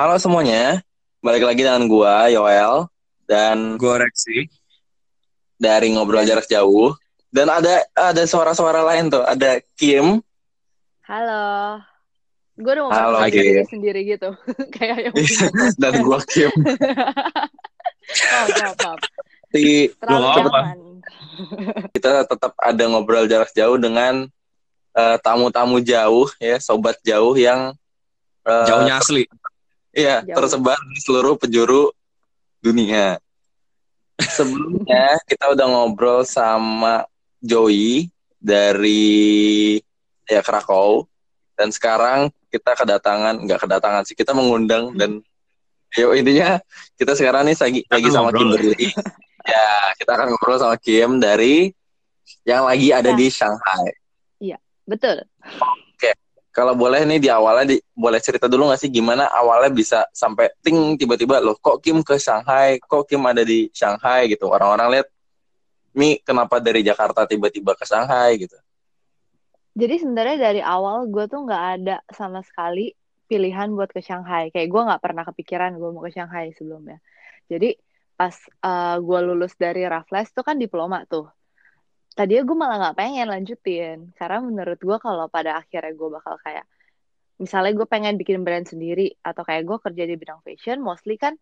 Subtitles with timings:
[0.00, 0.80] Halo semuanya,
[1.20, 2.88] balik lagi dengan gua Yoel
[3.28, 4.48] dan Gue Reksi.
[5.60, 6.96] dari ngobrol jarak jauh
[7.28, 10.24] dan ada ada suara-suara lain tuh, ada Kim,
[11.04, 11.84] Halo.
[12.56, 14.32] Gue udah mau Halo, diri sendiri gitu.
[14.80, 15.14] Kayak yang
[15.76, 16.48] dan gua Kim.
[18.24, 18.48] Oh,
[20.16, 20.40] apa?
[20.40, 20.78] jangan.
[21.92, 24.32] kita tetap ada ngobrol jarak jauh dengan
[24.96, 27.76] eh, tamu-tamu jauh ya, sobat jauh yang
[28.48, 29.28] eh, Jauhnya asli.
[29.90, 30.36] Iya, Jauh.
[30.38, 31.90] tersebar di seluruh penjuru
[32.62, 33.18] dunia.
[34.20, 37.08] Sebelumnya kita udah ngobrol sama
[37.40, 39.80] Joey dari
[40.28, 41.08] ya Krakow
[41.56, 45.24] dan sekarang kita kedatangan nggak kedatangan sih kita mengundang dan
[45.96, 46.60] yo intinya
[46.94, 48.54] kita sekarang nih lagi Kita lagi sama ngobrol.
[48.60, 48.88] Kimberly.
[49.48, 51.72] ya, kita akan ngobrol sama Kim dari
[52.44, 53.16] yang lagi ada Ya.
[53.16, 53.90] di Shanghai.
[54.88, 55.22] Betul.
[56.50, 60.50] Kalau boleh nih di awalnya di, boleh cerita dulu nggak sih gimana awalnya bisa sampai
[60.58, 64.50] ting tiba-tiba loh kok Kim ke Shanghai, kok Kim ada di Shanghai gitu.
[64.50, 65.08] Orang-orang lihat
[65.94, 68.58] Mi kenapa dari Jakarta tiba-tiba ke Shanghai gitu.
[69.78, 72.94] Jadi sebenarnya dari awal gue tuh nggak ada sama sekali
[73.30, 74.50] pilihan buat ke Shanghai.
[74.50, 76.98] Kayak gue nggak pernah kepikiran gue mau ke Shanghai sebelumnya.
[77.46, 77.78] Jadi
[78.18, 78.34] pas
[78.66, 81.30] uh, gue lulus dari Raffles tuh kan diploma tuh.
[82.16, 83.98] Tadinya gue malah nggak pengen lanjutin.
[84.18, 86.66] Karena menurut gue kalau pada akhirnya gue bakal kayak
[87.40, 91.38] misalnya gue pengen bikin brand sendiri atau kayak gue kerja di bidang fashion, mostly kan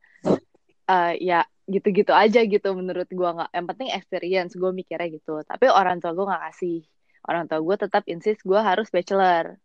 [0.86, 3.50] uh, ya gitu-gitu aja gitu menurut gue nggak.
[3.52, 5.42] Yang penting experience gue mikirnya gitu.
[5.42, 6.80] Tapi orang tua gue nggak kasih
[7.28, 9.60] orang tua gue tetap insist gue harus bachelor.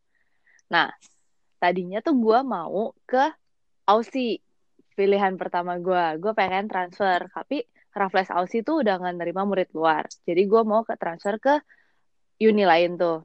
[0.67, 0.91] Nah,
[1.63, 3.23] tadinya tuh gue mau ke
[3.88, 4.43] Aussie
[4.99, 6.19] pilihan pertama gue.
[6.19, 7.63] Gue pengen transfer, tapi
[7.94, 10.09] Raffles Aussie tuh udah nggak nerima murid luar.
[10.25, 11.61] Jadi gue mau ke transfer ke
[12.41, 13.22] uni lain tuh.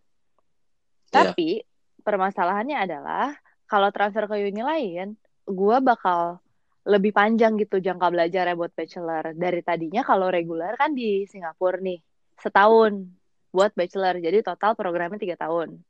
[1.09, 1.33] Iya.
[1.33, 1.65] Tapi
[2.05, 3.33] permasalahannya adalah
[3.65, 5.17] kalau transfer ke uni lain,
[5.49, 6.41] gue bakal
[6.89, 9.37] lebih panjang gitu jangka belajarnya buat bachelor.
[9.37, 12.01] Dari tadinya kalau reguler kan di Singapura nih,
[12.41, 13.09] setahun
[13.53, 14.21] buat bachelor.
[14.21, 15.81] Jadi total programnya tiga tahun.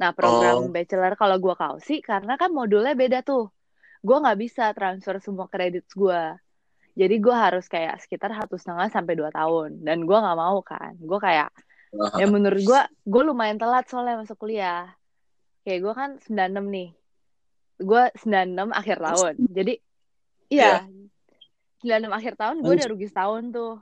[0.00, 0.72] Nah program Oh.
[0.72, 3.48] bachelor kalau gue kausi karena kan modulnya beda tuh.
[4.04, 6.22] Gue nggak bisa transfer semua kredit gue.
[6.94, 9.82] Jadi gue harus kayak sekitar satu setengah sampai dua tahun.
[9.82, 10.94] Dan gue nggak mau kan.
[10.98, 11.50] Gue kayak
[12.18, 14.94] ya menurut gue gue lumayan telat soalnya masuk kuliah.
[15.66, 16.88] Kayak gue kan 96 nih.
[17.82, 19.34] Gue 96 akhir tahun.
[19.50, 19.74] Jadi
[20.54, 20.86] iya.
[21.82, 23.74] 96 akhir tahun gue udah rugi setahun tuh.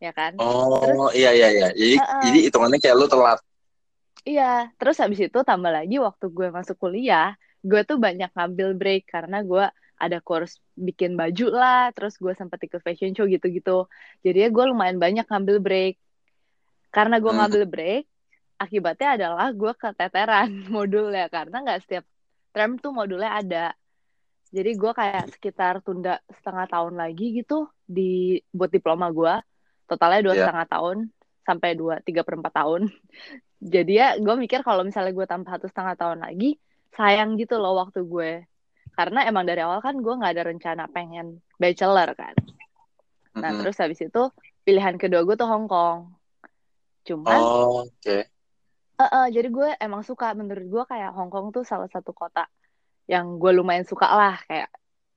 [0.00, 0.36] Ya kan?
[0.40, 1.68] Oh Terus- iya iya iya.
[1.72, 2.22] Jadi Uh-uh.
[2.24, 3.40] jadi hitungannya kayak lu telat.
[4.26, 9.06] Iya, terus habis itu tambah lagi waktu gue masuk kuliah, gue tuh banyak ngambil break
[9.06, 9.70] karena gue
[10.04, 10.54] ada course
[10.86, 13.88] bikin baju lah, terus gue sempat ikut fashion show gitu-gitu.
[14.24, 15.94] Jadi gue lumayan banyak ngambil break.
[16.94, 17.38] Karena gue Hmm.
[17.38, 18.02] ngambil break,
[18.64, 22.04] akibatnya adalah gue keteteran modulnya karena nggak setiap
[22.54, 23.64] term tuh modulnya ada.
[24.56, 29.34] Jadi gue kayak sekitar tunda setengah tahun lagi gitu di buat diploma gue.
[29.90, 30.40] Totalnya dua Iya.
[30.40, 30.96] setengah tahun
[31.46, 32.82] sampai dua tiga per empat tahun.
[33.74, 36.46] Jadi ya gue mikir kalau misalnya gue tambah satu setengah tahun lagi
[36.96, 38.30] sayang gitu loh waktu gue.
[38.96, 42.34] Karena emang dari awal kan gue nggak ada rencana pengen bachelor kan.
[43.36, 43.60] Nah Mm-mm.
[43.60, 44.22] terus habis itu
[44.64, 46.16] pilihan kedua gue tuh Hong Kong.
[47.04, 48.16] Cuman Oh oke.
[48.96, 52.48] Eh, eh, jadi gue emang suka menurut gue kayak Hong Kong tuh salah satu kota
[53.04, 54.72] yang gue lumayan suka lah kayak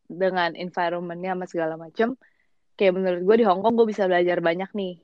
[0.09, 2.19] dengan environmentnya sama segala macem
[2.75, 5.00] kayak menurut gue di Hong Kong gue bisa belajar banyak nih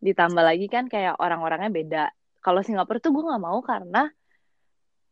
[0.00, 2.04] ditambah lagi kan kayak orang-orangnya beda
[2.40, 4.08] kalau Singapura tuh gue nggak mau karena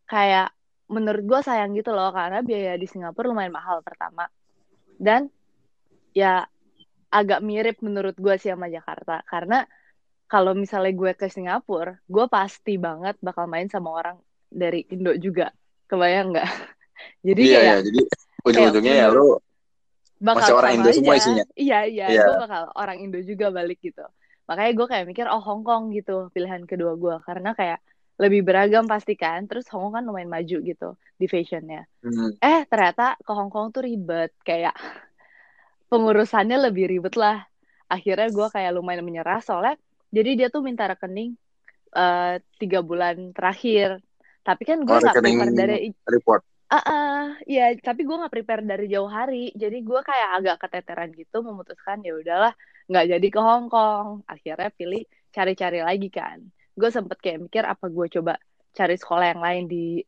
[0.08, 0.54] kayak
[0.88, 4.28] menurut gue sayang gitu loh karena biaya di Singapura lumayan mahal pertama
[4.96, 5.28] dan
[6.16, 6.48] ya
[7.08, 9.68] agak mirip menurut gue sih sama Jakarta karena
[10.28, 14.20] kalau misalnya gue ke Singapura, gue pasti banget bakal main sama orang
[14.52, 15.48] dari Indo juga.
[15.88, 16.48] Kebayang nggak?
[17.26, 17.76] Jadi Iya kayak iya.
[17.80, 18.00] Jadi
[18.44, 19.40] ujung-ujungnya ya lu
[20.20, 21.20] bakal masih orang Indo semua aja.
[21.24, 21.44] isinya?
[21.56, 22.06] Iya, iya.
[22.12, 22.22] Iya.
[22.28, 24.04] Gue bakal orang Indo juga balik gitu.
[24.44, 27.16] Makanya gue kayak mikir, oh Hong Kong gitu pilihan kedua gue.
[27.24, 27.80] Karena kayak
[28.18, 29.46] lebih beragam pasti kan.
[29.46, 31.86] Terus Hong Kong kan lumayan maju gitu di fashionnya.
[32.02, 32.34] Hmm.
[32.42, 34.34] Eh ternyata ke Hong Kong tuh ribet.
[34.42, 34.74] Kayak
[35.90, 37.46] pengurusannya lebih ribet lah.
[37.88, 41.36] Akhirnya gue kayak lumayan menyerah soalnya jadi dia tuh minta rekening
[41.92, 44.00] eh, tiga bulan terakhir.
[44.44, 45.76] Tapi kan gue Oh, nggak rekening prepare dari
[46.08, 46.42] report.
[46.68, 49.52] Ah, ah, ya, tapi gue nggak prepare dari jauh hari.
[49.56, 52.52] Jadi gue kayak agak keteteran gitu, memutuskan ya udahlah,
[52.88, 54.24] nggak jadi ke Hong Kong.
[54.28, 56.44] Akhirnya pilih cari-cari lagi kan.
[56.78, 58.38] Gue sempet kayak mikir apa gue coba
[58.70, 59.98] cari sekolah yang lain di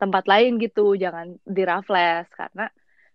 [0.00, 2.66] tempat lain gitu, jangan di Raffles karena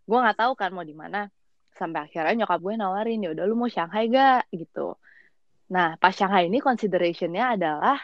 [0.05, 1.25] gue nggak tahu kan mau di mana.
[1.73, 4.93] Sampai akhirnya nyokap gue nawarin ya udah lu mau Shanghai gak gitu.
[5.73, 7.97] Nah pas Shanghai ini considerationnya adalah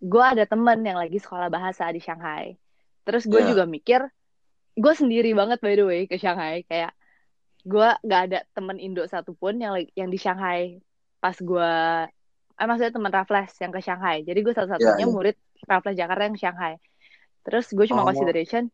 [0.00, 2.56] gue ada temen yang lagi sekolah bahasa di Shanghai.
[3.06, 3.52] Terus gue Ya.
[3.52, 4.00] juga mikir
[4.76, 6.92] gue sendiri banget by the way ke Shanghai kayak
[7.66, 10.80] gue gak ada temen Indo satupun yang yang di Shanghai
[11.20, 11.72] pas gue
[12.56, 14.16] eh maksudnya teman Raffles yang ke Shanghai.
[14.24, 15.14] Jadi gue satu-satunya Ya, ya.
[15.14, 15.36] murid
[15.68, 16.74] Raffles Jakarta yang Shanghai.
[17.44, 18.08] Terus gue cuma Oh.
[18.08, 18.68] consideration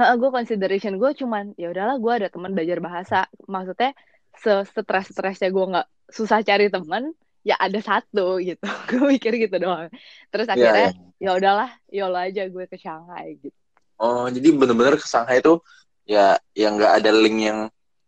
[0.00, 3.18] Heeh, gue consideration gue cuman ya udahlah gue ada teman belajar bahasa.
[3.44, 3.92] Maksudnya
[4.32, 7.12] se stres stresnya gue nggak susah cari teman
[7.44, 8.62] ya ada satu gitu.
[8.90, 9.92] Gue mikir gitu doang.
[10.32, 10.88] Terus Iya, akhirnya
[11.20, 13.56] ya udahlah yolo aja gue ke Shanghai gitu.
[14.00, 15.60] Oh, jadi bener-bener ke Shanghai itu
[16.08, 17.58] ya yang nggak ada link yang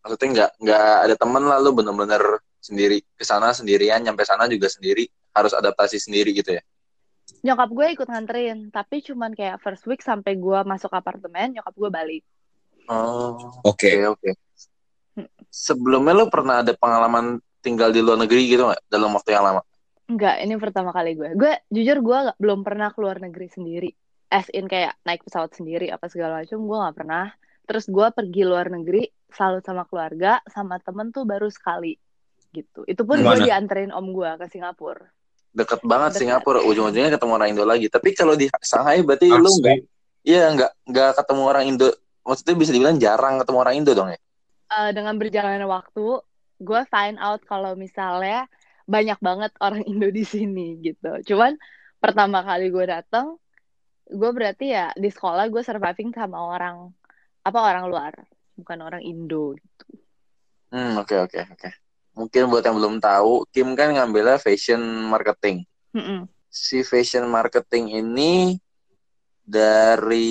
[0.02, 2.22] maksudnya nggak nggak ada temen lah lu bener-bener
[2.62, 5.04] sendiri ke sana sendirian, nyampe sana juga sendiri,
[5.34, 6.62] harus adaptasi sendiri gitu ya.
[7.42, 11.90] nyokap gue ikut nganterin tapi cuman kayak first week sampai gue masuk apartemen nyokap gue
[11.90, 12.22] balik
[12.90, 14.10] Oh, Oke.
[14.10, 14.30] oke oke.
[15.48, 19.62] Sebelumnya lu pernah ada pengalaman tinggal di luar negeri gitu nggak dalam waktu yang lama?
[20.10, 21.30] Enggak, ini pertama kali gue.
[21.38, 23.90] Gue jujur gue nggak- belum pernah keluar negeri sendiri.
[24.28, 27.26] As in kayak naik pesawat sendiri apa segala macam gue nggak pernah.
[27.70, 31.94] Terus gue pergi luar negeri selalu sama keluarga, sama temen tuh baru sekali
[32.52, 32.84] gitu.
[32.84, 35.08] Itu pun gue dianterin om gue ke Singapura.
[35.52, 36.20] Deket banget Dekat.
[36.20, 37.88] Singapura, ujung-ujungnya ketemu orang Indo lagi.
[37.88, 40.24] Tapi kalau di Shanghai berarti lu nggak, Asli.
[40.24, 41.88] iya nggak nggak ketemu orang Indo.
[42.22, 44.18] Maksudnya bisa dibilang jarang ketemu orang Indo dong ya?
[44.72, 46.06] Eh, dengan berjalannya waktu,
[46.62, 48.48] gue find out kalau misalnya
[48.88, 51.20] banyak banget orang Indo di sini gitu.
[51.34, 51.60] Cuman
[52.00, 53.36] pertama kali gue datang,
[54.08, 56.88] gue berarti ya di sekolah gue surviving sama orang
[57.42, 58.12] apa orang luar,
[58.56, 59.58] bukan orang Indo.
[60.72, 61.81] Hmm, oke oke oke.
[62.12, 65.64] Mungkin buat yang belum tahu, Kim kan ngambilnya fashion marketing.
[65.96, 66.28] Mm-mm.
[66.52, 68.60] Si fashion marketing ini
[69.40, 70.28] dari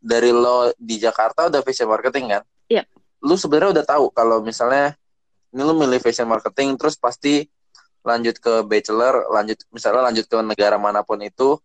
[0.00, 2.42] dari lo di Jakarta udah fashion marketing kan?
[2.72, 2.88] Iya.
[3.20, 4.96] Lu sebenarnya udah tahu kalau misalnya
[5.52, 7.44] ini lu milih fashion marketing terus pasti
[8.00, 11.60] lanjut ke bachelor, lanjut misalnya lanjut ke negara mana pun itu,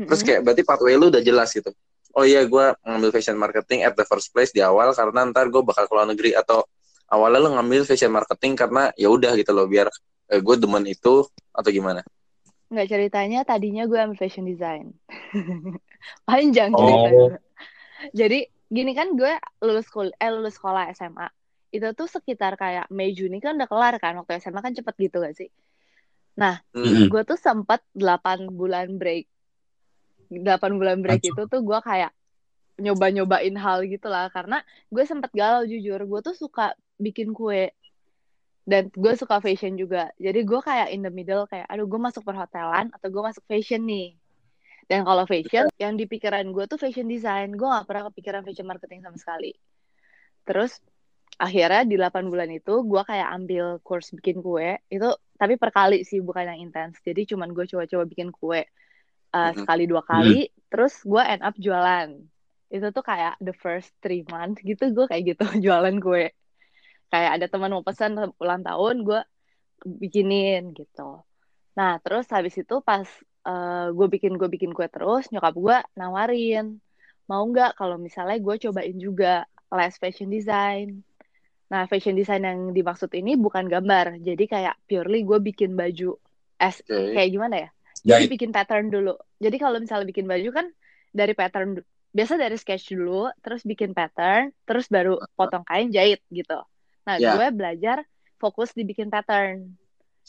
[0.00, 0.28] terus Mm-mm.
[0.32, 1.68] kayak berarti pathway lu udah jelas gitu.
[2.16, 5.60] Oh iya, gue ngambil fashion marketing at the first place di awal karena ntar gue
[5.60, 6.64] bakal keluar negeri atau
[7.10, 9.90] awalnya lu ngambil fashion marketing karena ya udah gitu loh biar
[10.30, 12.00] eh, gue demen itu atau gimana?
[12.70, 14.94] Nggak ceritanya tadinya gue ambil fashion design.
[16.28, 16.86] Panjang Oh.
[16.86, 17.38] ceritanya.
[18.14, 18.38] Jadi
[18.70, 21.26] gini kan gue lulus kul eh lulus sekolah SMA.
[21.74, 25.18] Itu tuh sekitar kayak Mei Juni kan udah kelar kan waktu SMA kan cepet gitu
[25.20, 25.50] gak sih?
[26.38, 26.56] Hmm.
[26.72, 27.10] Mm-mm.
[27.10, 29.26] Gue tuh sempat 8 bulan break.
[30.30, 31.34] 8 bulan break Anjir.
[31.34, 32.14] itu tuh gue kayak
[32.80, 37.72] nyoba-nyobain hal gitu lah karena gue sempet galau jujur gue tuh suka bikin kue.
[38.68, 40.12] Dan gue suka fashion juga.
[40.20, 43.82] Jadi gue kayak in the middle kayak aduh gue masuk perhotelan atau gue masuk fashion
[43.88, 44.14] nih.
[44.86, 47.56] Dan kalau fashion yang di pikiran gue tuh fashion design.
[47.56, 49.56] Gue gak pernah kepikiran fashion marketing sama sekali.
[50.44, 50.78] Terus
[51.40, 54.76] akhirnya di 8 bulan itu gue kayak ambil course bikin kue.
[54.90, 56.98] Itu tapi per kali sih bukan yang intens.
[57.00, 58.66] Jadi cuman gue coba-coba bikin kue
[59.34, 60.50] uh, sekali dua kali.
[60.68, 62.10] Terus gue end up jualan.
[62.70, 66.34] Itu tuh kayak the first three months gitu gue kayak gitu jualan kue
[67.10, 69.20] kayak ada teman mau pesan ulang tahun gue
[69.84, 71.20] bikinin gitu
[71.76, 73.06] nah terus habis itu pas
[73.46, 76.78] uh, gue bikin gue bikin kue terus nyokap gue nawarin
[77.26, 81.02] mau nggak kalau misalnya gue cobain juga les fashion design
[81.70, 86.18] nah fashion design yang dimaksud ini bukan gambar jadi kayak purely gue bikin baju
[86.58, 87.14] as Oke.
[87.14, 87.70] kayak gimana ya
[88.00, 88.08] Jahit.
[88.16, 89.14] jadi bikin pattern dulu.
[89.40, 90.66] Jadi kalau misalnya bikin baju kan
[91.12, 91.80] dari pattern
[92.10, 96.58] biasa dari sketch dulu, terus bikin pattern, terus baru potong kain jahit gitu.
[97.06, 97.36] Nah, Ya.
[97.36, 97.98] gue belajar
[98.36, 99.76] fokus di bikin pattern.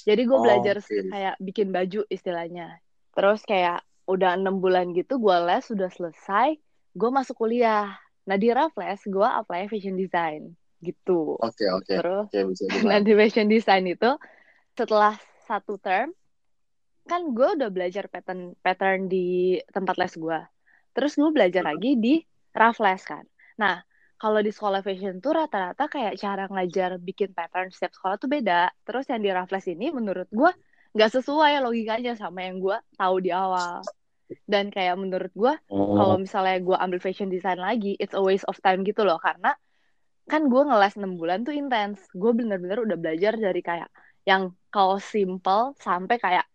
[0.02, 0.98] Jadi gue Oh, belajar oke.
[1.12, 2.80] kayak bikin baju istilahnya.
[3.14, 6.58] Terus kayak udah enam bulan gitu gue les sudah selesai,
[6.96, 7.96] gue masuk kuliah.
[8.28, 11.38] Nah di Raffles gue apply fashion design gitu.
[11.40, 14.10] Oke oke Terus oke bisa Nah di fashion design itu
[14.74, 16.12] setelah satu term
[17.06, 20.40] kan gue udah belajar pattern pattern di tempat les gue.
[20.96, 22.20] Terus gue belajar lagi di
[22.56, 23.24] Raffles kan.
[23.60, 23.80] Nah
[24.22, 28.70] kalau di sekolah fashion tuh rata-rata kayak cara ngajar bikin pattern setiap sekolah tuh beda.
[28.86, 30.52] Terus yang di Raffles ini menurut gue
[30.94, 33.82] nggak sesuai logikanya sama yang gue tahu di awal.
[34.46, 36.22] Dan kayak menurut gue kalau Oh.
[36.22, 39.18] misalnya gue ambil fashion design lagi, it's a waste of time gitu loh.
[39.18, 39.58] Karena
[40.30, 42.06] kan gue ngeles 6 bulan tuh intens.
[42.14, 43.90] Gue bener-bener udah belajar dari kayak
[44.30, 46.46] yang kaos simple sampai kayak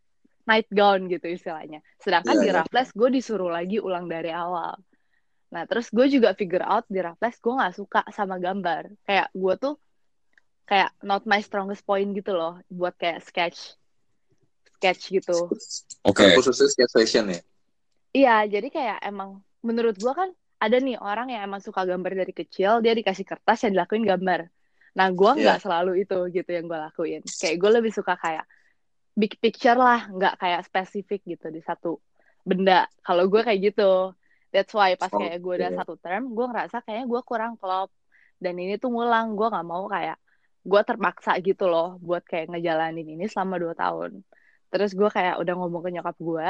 [0.47, 1.83] night gown gitu istilahnya.
[1.99, 2.57] Sedangkan Iya, di iya.
[2.63, 4.79] Raffles gue disuruh lagi ulang dari awal.
[5.51, 8.91] Nah terus gue juga figure out di Raffles gue nggak suka sama gambar.
[9.07, 9.75] Kayak gue tuh
[10.67, 13.79] kayak not my strongest point gitu loh buat kayak sketch
[14.77, 15.49] sketch gitu.
[16.05, 16.37] Oke.
[16.37, 17.41] Khususnya sketch fashion ya.
[18.17, 22.33] Iya, jadi kayak emang menurut gua kan ada nih orang yang emang suka gambar dari
[22.33, 24.49] kecil, dia dikasih kertas yang dilakuin gambar.
[24.97, 27.21] Nah, gua nggak selalu itu gitu yang gua lakuin.
[27.21, 28.45] Kayak gue lebih suka kayak
[29.13, 32.01] big picture lah, nggak kayak spesifik gitu di satu
[32.41, 32.89] benda.
[33.05, 34.17] Kalau gue kayak gitu.
[34.57, 35.79] That's why pas kayak gue udah Oke.
[35.85, 37.93] satu term, gue ngerasa kayaknya gue kurang klop.
[38.41, 40.17] Dan ini tuh ngulang, gue nggak mau kayak
[40.65, 44.25] gue terpaksa gitu loh buat kayak ngejalanin ini selama dua tahun.
[44.73, 46.49] Terus gue kayak udah ngomong ke nyokap gue,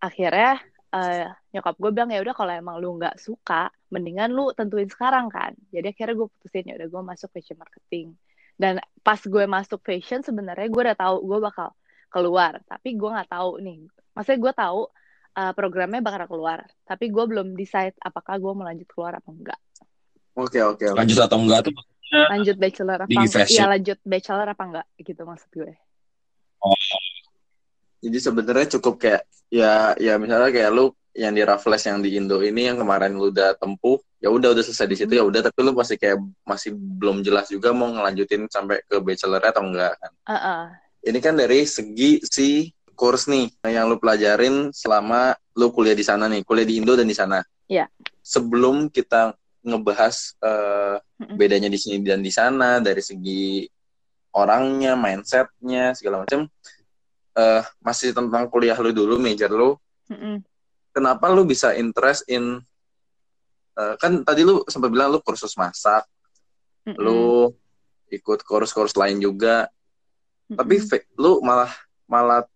[0.00, 0.56] akhirnya
[0.96, 5.28] eh, nyokap gue bilang ya udah kalau emang lu nggak suka, mendingan lu tentuin sekarang
[5.28, 5.52] kan.
[5.68, 8.16] Jadi akhirnya gue putusin ya udah gue masuk fashion marketing.
[8.56, 11.76] Dan pas gue masuk fashion sebenarnya gue udah tahu gue bakal
[12.08, 13.84] keluar, tapi gue nggak tahu nih.
[14.16, 14.80] Maksudnya gue tahu
[15.36, 19.60] uh, programnya bakal keluar, tapi gue belum decide apakah gue mau lanjut keluar apa enggak.
[20.36, 20.98] Oke oke oke.
[20.98, 21.76] Lanjut atau enggak tuh?
[22.12, 23.46] Lanjut bachelor apa enggak?
[23.52, 25.72] Iya lanjut bachelor apa enggak gitu maksud gue.
[28.00, 32.44] Jadi sebenarnya cukup kayak ya ya misalnya kayak lu yang di Raffles yang di Indo
[32.44, 35.64] ini yang kemarin lu udah tempuh, ya udah udah selesai di situ ya udah tapi
[35.64, 40.12] lu masih kayak masih belum jelas juga mau ngelanjutin sampai ke bachelor atau enggak kan.
[40.28, 40.62] Uh-uh.
[41.06, 46.26] Ini kan dari segi si kurs nih yang lu pelajarin selama lu kuliah di sana
[46.26, 47.44] nih, kuliah di Indo dan di sana.
[47.68, 47.86] Iya.
[48.24, 50.34] Sebelum kita ngebahas
[51.20, 51.36] Mm-mm.
[51.36, 53.68] bedanya di sini dan di sana dari segi
[54.32, 56.48] orangnya, mindsetnya segala macam.
[57.36, 59.76] eh masih tentang kuliah lu dulu, major lu.
[60.08, 60.40] Mm-mm.
[60.96, 62.64] Kenapa lu bisa interest in
[63.76, 66.08] eh, kan tadi lu sempat bilang lu kursus masak,
[66.88, 66.96] Mm-mm.
[66.96, 67.52] lu
[68.08, 69.68] ikut kursus-kursus lain juga.
[70.46, 70.88] tapi Mm-mm.
[70.88, 71.72] fa- lu malah
[72.06, 72.46] malah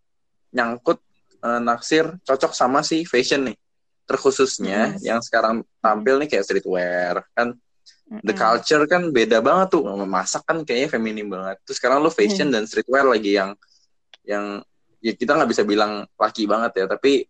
[0.51, 0.99] nyangkut
[1.41, 3.57] eh, naksir cocok sama si fashion nih
[4.05, 5.07] terkhususnya Mm.
[5.07, 7.55] yang sekarang tampil nih kayak streetwear kan
[8.27, 12.51] the culture kan beda banget tuh masak kan kayaknya feminim banget terus sekarang lu fashion
[12.51, 13.55] dan streetwear lagi yang
[14.27, 14.59] yang
[14.99, 17.25] ya kita nggak bisa bilang laki banget ya tapi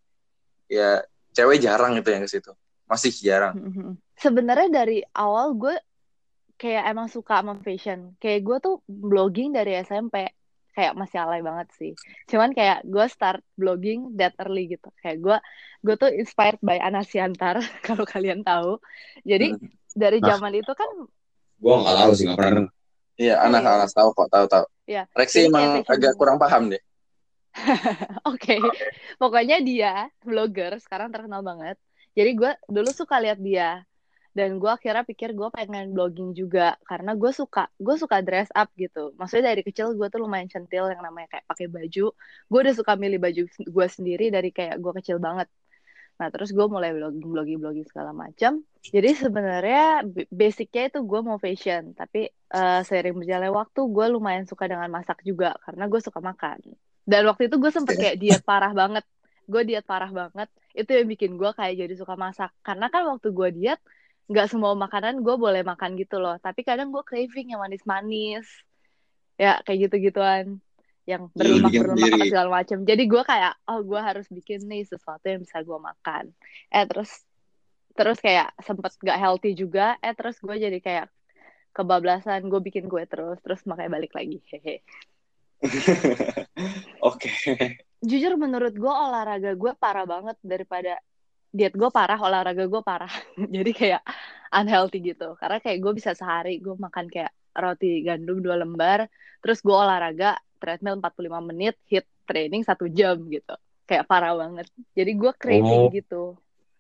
[0.72, 1.04] ya
[1.36, 2.50] cewek jarang itu yang ke situ
[2.90, 3.54] masih jarang.
[4.18, 5.78] Sebenarnya dari awal gue
[6.58, 8.18] kayak emang suka sama fashion.
[8.18, 10.26] Kayak gue tuh blogging dari SMP.
[10.80, 11.92] Kayak masih alay banget sih.
[12.32, 14.88] Cuman kayak gue start blogging that early gitu.
[15.04, 15.36] Kayak gue
[15.84, 18.80] gue tuh inspired by Ana Siantar kalau kalian tahu.
[19.22, 19.68] Jadi Hmm.
[19.92, 20.32] dari Nah.
[20.32, 20.88] zaman itu kan
[21.60, 22.72] Gue nggak tahu sih, nggak pernah denger.
[23.20, 23.84] iya anak iya.
[23.92, 25.02] tahu kok tahu tahu Iya.
[25.12, 26.82] Rexi Jadi emang agak kurang paham deh
[28.30, 28.56] Oke,
[29.18, 31.76] pokoknya dia vlogger sekarang terkenal banget.
[32.14, 33.82] Jadi gue dulu suka lihat dia
[34.30, 38.70] dan gue akhirnya pikir gue pengen blogging juga karena gue suka gue suka dress up
[38.78, 39.10] gitu.
[39.18, 42.14] Maksudnya dari kecil gue tuh lumayan centil yang namanya kayak pakai baju.
[42.46, 45.50] Gue udah suka milih baju gue sendiri dari kayak gue kecil banget.
[46.22, 48.62] Nah terus gue mulai blogging blogging blogging segala macam.
[48.80, 54.70] Jadi sebenarnya basicnya itu gue mau fashion, tapi eh, seiring berjalannya waktu gue lumayan suka
[54.70, 56.62] dengan masak juga karena gue suka makan.
[57.02, 59.02] Dan waktu itu gue sempet kayak diet parah banget.
[59.50, 60.46] Gue diet parah banget.
[60.70, 62.54] Itu yang bikin gue kayak jadi suka masak.
[62.62, 63.80] Karena kan waktu gue diet,
[64.30, 66.38] nggak semua makanan gue boleh makan gitu loh.
[66.38, 68.46] Tapi kadang gue craving yang manis-manis.
[69.34, 70.62] Ya, kayak gitu-gituan.
[71.02, 72.30] Yang berlemak-berlemak apa sendiri.
[72.30, 72.78] segala macam.
[72.86, 76.30] Jadi gue kayak, oh gue harus bikin nih sesuatu yang bisa gue makan.
[76.70, 77.10] Eh, terus
[77.98, 79.98] terus kayak sempet gak healthy juga.
[79.98, 81.10] Eh, terus gue jadi kayak
[81.74, 82.46] kebablasan.
[82.46, 83.42] Gue bikin kue terus.
[83.42, 84.38] Terus makanya balik lagi.
[84.46, 84.86] Hehe.
[87.04, 87.28] oke
[88.00, 90.96] jujur menurut gue olahraga gue parah banget daripada
[91.50, 93.10] diet gue parah olahraga gue parah.
[93.54, 94.02] Jadi kayak
[94.50, 95.34] unhealthy gitu.
[95.36, 99.10] Karena kayak gue bisa sehari gue makan kayak roti gandum dua lembar
[99.42, 103.54] terus gue olahraga treadmill 45 menit hit training satu jam gitu.
[103.84, 104.70] Kayak parah banget.
[104.94, 105.34] Jadi gue Oh.
[105.34, 106.22] craving gitu.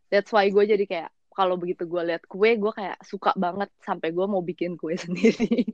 [0.06, 4.10] That's why gue jadi kayak kalau begitu gue lihat kue gue kayak suka banget sampai
[4.10, 5.66] gue mau bikin kue sendiri.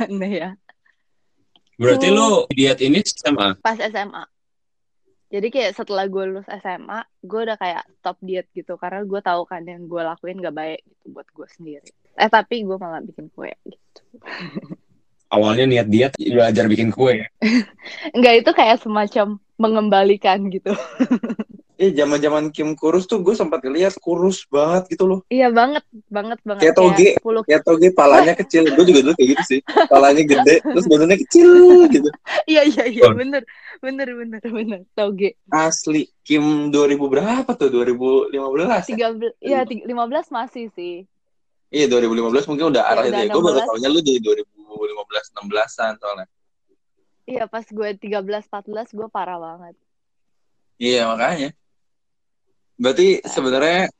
[0.00, 0.50] Aneh ya.
[1.76, 3.52] Berarti lu diet ini sama?
[3.60, 4.24] pas SMA.
[5.26, 9.42] Jadi kayak setelah gue lulus SMA, gue udah kayak stop diet gitu karena gue tahu
[9.42, 11.90] kan yang gue lakuin gak baik gitu buat gue sendiri.
[12.14, 14.00] Eh tapi gue malah bikin kue gitu.
[15.26, 17.26] Awalnya niat diet, belajar bikin kue.
[18.16, 20.72] Enggak itu kayak semacam mengembalikan gitu.
[21.76, 25.20] Eh, zaman-zaman Kim kurus tuh gue sempat lihat kurus banget gitu loh.
[25.28, 26.62] Iya banget, banget banget.
[26.62, 27.08] Kayak toge.
[27.20, 28.68] 10 Ya tau gue palanya kecil.
[28.72, 29.60] Gue juga dulu kayak gitu sih.
[29.86, 31.48] Palanya gede, terus badannya kecil
[31.88, 32.08] gitu.
[32.44, 33.12] Iya iya iya Oh.
[33.12, 33.42] bener
[33.78, 35.36] bener bener bener toge.
[35.48, 37.68] Asli Kim 2000 berapa tuh?
[37.68, 38.32] 2015
[38.92, 39.08] ya?
[39.12, 41.04] 13 iya tiga- 15 masih sih.
[41.66, 43.32] Iya 2015 mungkin udah arah udah itu.
[43.32, 43.68] Gue baru 16.
[43.68, 46.26] tahunya lu dari 2015 16-an soalnya.
[47.26, 49.74] Iya pas gue 13 14 gue parah banget.
[50.78, 51.50] Iya makanya.
[52.78, 53.90] Berarti sebenarnya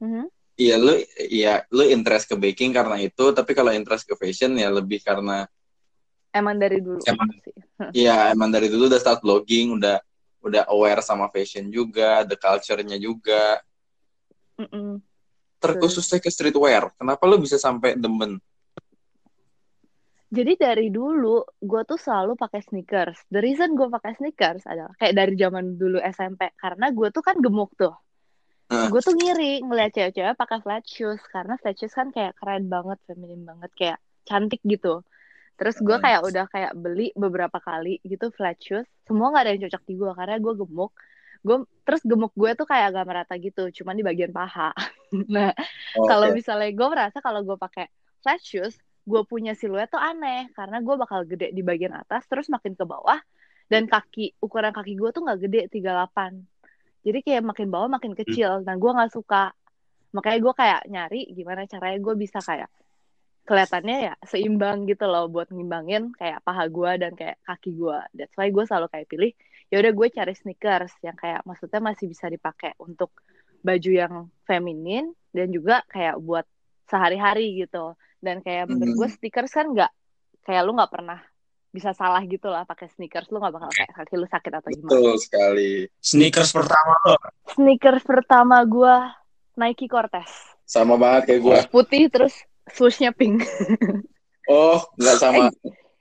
[0.00, 0.24] Mhm.
[0.56, 4.70] iya lu iya lu interest ke baking karena itu, tapi kalau interest ke fashion ya
[4.70, 5.44] lebih karena
[6.30, 7.26] Emang dari dulu Emang.
[7.42, 7.54] sih.
[7.90, 9.98] Iya, emang dari dulu udah start blogging, udah
[10.46, 13.58] udah aware sama fashion juga, the culture-nya juga.
[14.62, 15.02] Mm-mm.
[15.58, 18.38] Terkhususnya ke streetwear, kenapa lu bisa sampai demen?
[20.30, 23.18] Jadi dari dulu gue tuh selalu pakai sneakers.
[23.34, 27.36] The reason gue pakai sneakers adalah kayak dari zaman dulu SMP karena gue tuh kan
[27.42, 27.94] gemuk tuh.
[28.70, 33.02] Gue tuh ngiri ngeliat cewek-cewek pakai flat shoes karena flat shoes kan kayak keren banget
[33.10, 35.02] feminim banget kayak cantik gitu
[35.58, 36.00] terus gue Hmm.
[36.00, 39.94] kayak udah kayak beli beberapa kali gitu flat shoes semua nggak ada yang cocok di
[39.98, 40.92] gue karena gue gemuk
[41.44, 44.72] gue terus gemuk gue tuh kayak agak merata gitu cuman di bagian paha
[45.34, 46.08] nah Oke.
[46.08, 47.92] kalau misalnya gue merasa kalau gue pakai
[48.24, 48.72] flat shoes
[49.06, 52.84] gue punya siluet tuh aneh karena gue bakal gede di bagian atas terus makin ke
[52.84, 53.18] bawah
[53.70, 56.50] dan kaki ukuran kaki gue tuh nggak gede 38
[57.00, 59.56] jadi kayak makin bawah makin kecil nah gue nggak suka.
[60.10, 62.68] Makanya gue kayak nyari gimana caranya gue bisa kayak
[63.48, 68.36] kelihatannya ya seimbang gitu loh buat ngimbangin kayak paha gue dan kayak kaki gue that's
[68.36, 69.32] why gue selalu kayak pilih
[69.72, 73.10] ya udah gue cari sneakers yang kayak maksudnya masih bisa dipakai untuk
[73.64, 74.14] baju yang
[74.46, 76.46] feminin dan juga kayak buat
[76.90, 77.94] sehari-hari gitu.
[78.18, 79.90] Dan kayak menurut gue sneakers kan nggak
[80.44, 81.22] kayak lu nggak pernah
[81.70, 83.30] bisa salah gitu lah pakai sneakers.
[83.30, 84.90] Lu nggak bakal kayak kaki lu sakit atau gimana.
[84.90, 85.70] Betul sekali.
[86.02, 87.16] Sneakers pertama lo.
[87.54, 88.94] sneakers pertama gue
[89.54, 90.30] Nike Cortez.
[90.66, 91.58] Sama banget kayak gue.
[91.70, 92.34] putih terus
[92.74, 93.46] swooshnya pink.
[94.50, 95.46] Oh, nggak sama.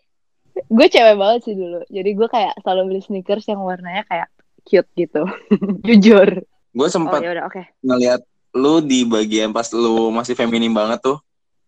[0.76, 1.86] gue cewek banget sih dulu.
[1.86, 4.28] Jadi gue kayak selalu beli sneakers yang warnanya kayak
[4.66, 5.30] cute gitu.
[5.88, 6.42] Jujur.
[6.74, 7.62] Gue oh sempat ya udah oke.
[7.86, 8.22] ngeliat
[8.56, 11.18] lu di bagian pas lu masih feminim banget tuh.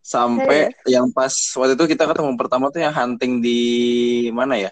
[0.01, 3.59] Sampai yang pas waktu itu kita ketemu pertama tuh yang hunting di
[4.33, 4.71] mana ya?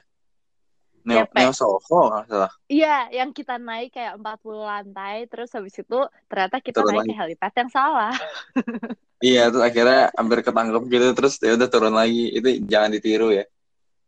[1.05, 1.25] Neo.
[1.33, 2.51] Neo Soho nggak salah.
[2.67, 7.09] iya yang kita naik kayak 40 lantai terus habis itu ternyata kita Turun naik lagi.
[7.09, 8.13] ke helipad yang salah
[9.19, 12.31] Iya, terus akhirnya hampir ketangkep gitu terus ya udah turun lagi.
[12.31, 13.43] Itu jangan ditiru ya.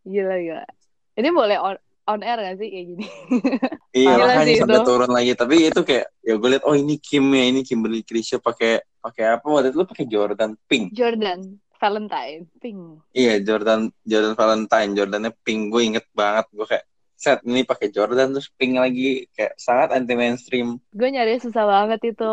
[0.02, 0.66] gila gila
[1.14, 1.76] ini boleh on,
[2.12, 3.06] on air gak sih kayak gini
[3.92, 4.88] Iya, Gila makanya sampai itu.
[4.88, 5.32] turun lagi.
[5.36, 9.36] Tapi itu kayak ya gue liat oh ini Kim ya, ini Kimberly Krisya pakai pakai
[9.36, 9.44] apa?
[9.44, 10.96] Waktu itu lu pakai Jordan pink.
[10.96, 11.40] Jordan
[11.76, 12.80] Valentine pink
[13.12, 15.62] Iya, Jordan Jordan Valentine, Jordannya pink.
[15.68, 20.16] Gue inget banget gue kayak set ini pakai Jordan terus pink lagi kayak sangat anti
[20.16, 20.80] mainstream.
[20.90, 22.32] gue nyari susah banget itu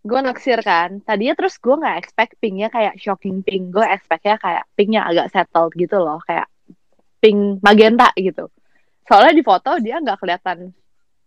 [0.00, 4.64] gue naksir kan tadinya terus gue nggak expect pinknya kayak shocking pink gue expectnya kayak
[4.72, 6.48] pinknya agak settled gitu loh kayak
[7.20, 8.48] pink magenta gitu
[9.08, 10.72] soalnya di foto dia nggak kelihatan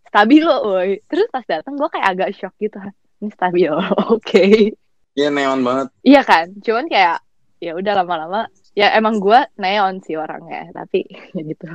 [0.04, 2.78] stabilo woi terus pas datang gue kayak agak shock gitu
[3.20, 3.78] ini stabilo
[4.14, 4.74] oke
[5.14, 5.88] Iya neon banget.
[6.02, 7.22] iya kan cuman kayak
[7.62, 11.66] ya udah lama-lama ya emang gue neon sih orangnya tapi ya gitu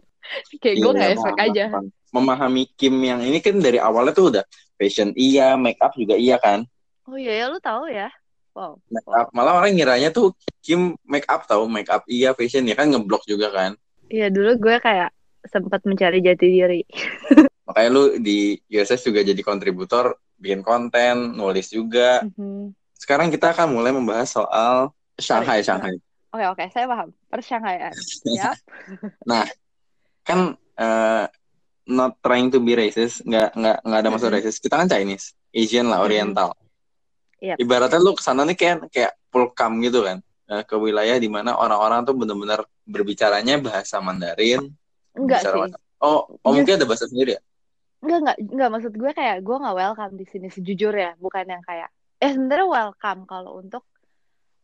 [0.62, 1.64] kayak gue Iya, nggak paham, aja.
[2.12, 4.44] Memahami Kim yang ini kan dari awalnya tuh udah
[4.76, 6.66] fashion iya, make up juga iya kan.
[7.08, 8.10] oh iya ya lu tahu ya
[8.52, 12.66] wow Make up malah orang ngiranya tuh Kim make up tahu make up iya, fashion
[12.66, 13.72] ya kan ngeblok juga kan.
[14.06, 15.08] Iya dulu gue kayak
[15.46, 16.80] sempat mencari jati diri.
[17.68, 22.22] Makanya lu di USS juga jadi kontributor, bikin konten, nulis juga.
[22.26, 22.74] Mhm.
[22.98, 25.66] Sekarang kita akan mulai membahas soal Shanghai, Sorry.
[25.66, 25.94] Shanghai.
[26.32, 27.08] Oke oke saya paham.
[27.28, 27.92] Pershanghaian.
[28.38, 28.56] Ya.
[30.22, 31.26] Kan eh,
[31.84, 34.36] not trying to be racist, nggak nggak nggak ada maksud Mhm.
[34.38, 34.58] racist.
[34.62, 36.06] Kita kan Chinese, Asian lah, Mhm.
[36.06, 36.48] Oriental.
[37.42, 37.56] Yep.
[37.58, 41.58] Ibaratnya lu ke sana nih kayak kayak pulkam gitu kan, eh, ke wilayah di mana
[41.58, 44.70] orang-orang tuh bener-bener berbicaranya bahasa Mandarin.
[45.14, 45.52] Enggak sih.
[45.52, 46.56] bahasa- Oh, oh Yes.
[46.58, 47.40] mungkin ada bahasa sendiri ya?
[48.02, 51.88] Enggak enggak enggak maksud gue kayak gue nggak welcome di sini sejujurnya, bukan yang kayak
[52.18, 53.86] eh sebenarnya welcome kalau untuk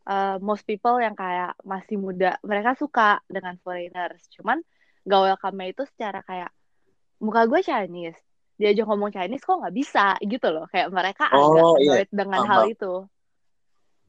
[0.05, 4.27] uh, most people yang kayak masih muda, mereka suka dengan foreigners.
[4.33, 4.59] Cuman
[5.05, 6.51] gak welcome-nya itu secara kayak
[7.19, 8.19] muka gue Chinese,
[8.57, 10.67] diajak ngomong Chinese kok nggak bisa gitu loh.
[10.67, 12.03] Kayak mereka agak Oh, iya.
[12.03, 12.93] annoyed dengan Paham, hal itu.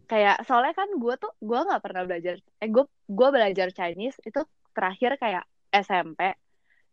[0.06, 4.41] Kayak soalnya kan gue tuh gue nggak pernah belajar eh gue gue belajar Chinese itu
[4.73, 6.36] terakhir kayak SMP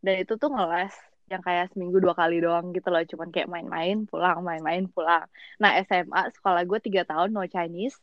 [0.05, 0.95] dan itu tuh ngeles
[1.27, 3.03] yang kayak seminggu dua kali doang gitu loh.
[3.03, 5.27] Cuman kayak main-main pulang main-main pulang.
[5.59, 7.99] Nah SMA sekolah gue tiga tahun no Chinese.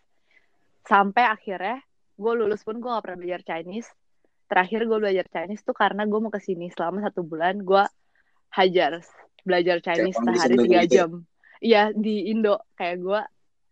[0.83, 1.79] Sampai akhirnya
[2.19, 3.87] gue lulus pun gue gak pernah belajar Chinese.
[4.51, 7.83] Terakhir gue belajar Chinese tuh karena gue mau ke sini selama satu bulan gue
[8.53, 8.99] hajar
[9.47, 11.11] belajar Chinese foundation sehari tiga gitu jam.
[11.63, 12.59] Iya di Indo.
[12.75, 13.21] Kayak gue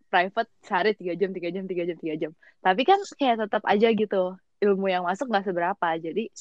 [0.08, 2.32] private sehari tiga jam tiga jam tiga jam tiga jam.
[2.64, 5.88] Tapi kan kayak tetap aja gitu ilmu yang masuk nggak seberapa.
[6.00, 6.32] Jadi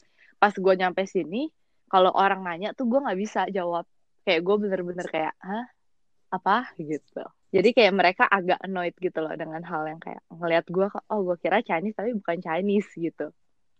[0.41, 1.53] pas gue nyampe sini
[1.85, 3.85] kalau orang nanya tuh gue nggak bisa jawab
[4.25, 5.69] kayak gue bener-bener kayak hah
[6.33, 7.21] apa gitu
[7.53, 11.37] jadi kayak mereka agak annoyed gitu loh dengan hal yang kayak ngelihat gue oh gue
[11.37, 13.29] kira Chinese tapi bukan Chinese gitu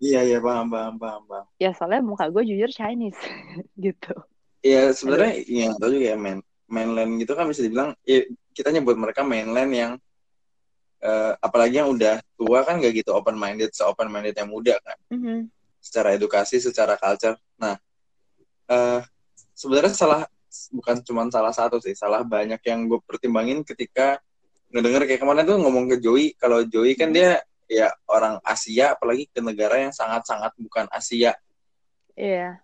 [0.01, 1.45] Iya, iya, paham, paham, paham, paham.
[1.61, 3.21] ya soalnya muka gue jujur Chinese
[3.85, 4.13] gitu
[4.61, 6.37] Iya, sebenarnya yang tahu juga ya, main,
[6.69, 8.21] mainland gitu kan bisa dibilang, ya,
[8.53, 9.91] kita nyebut mereka mainland yang,
[11.01, 14.97] eh, apalagi yang udah tua kan gak gitu open-minded, se-open-minded yang muda kan.
[15.09, 15.49] Mhm.
[15.81, 17.35] Secara edukasi, secara culture.
[17.57, 17.75] Nah,
[18.69, 19.01] eh
[19.57, 20.21] sebenarnya salah
[20.71, 24.21] bukan cuma salah satu sih, salah banyak yang gue pertimbangin ketika
[24.71, 27.17] ngedenger kayak kemarin tuh ngomong ke Joey, kalau Joey kan Hmm.
[27.17, 27.31] dia
[27.67, 31.35] ya orang Asia, apalagi ke negara yang sangat-sangat bukan Asia.
[32.13, 32.59] iya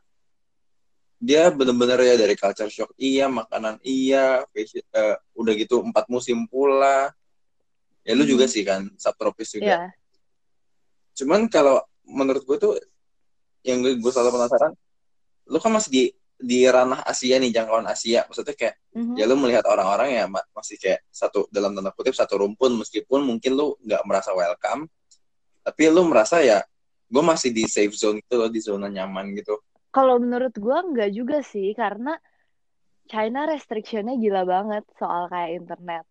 [1.18, 6.46] dia bener-bener ya dari culture shock iya makanan iya fashion, eh, udah gitu empat musim
[6.46, 7.10] pula
[8.06, 8.38] ya lu Hmm.
[8.38, 9.80] juga sih kan subtropis juga Iya.
[11.18, 12.74] cuman kalau menurut gue tuh
[13.68, 14.72] yang gue, gue selalu penasaran
[15.48, 16.04] lu kan masih di
[16.38, 19.14] di ranah Asia nih jangkauan Asia maksudnya kayak Mhm.
[19.14, 23.22] ya lu melihat orang-orang ya ma- masih kayak satu dalam tanda kutip satu rumpun meskipun
[23.22, 24.90] mungkin lu nggak merasa welcome
[25.62, 26.62] tapi lu merasa ya
[27.08, 31.10] gue masih di safe zone gitu loh di zona nyaman gitu Kalau menurut gua nggak
[31.10, 32.14] juga sih, karena
[33.10, 36.06] China restrictionnya gila banget soal kayak internet.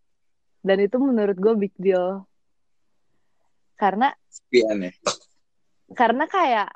[0.59, 2.27] Dan itu menurut gue big deal.
[3.79, 4.91] Karena sepian ya
[5.95, 6.69] karena kayak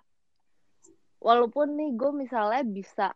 [1.21, 3.13] walaupun nih gue misalnya bisa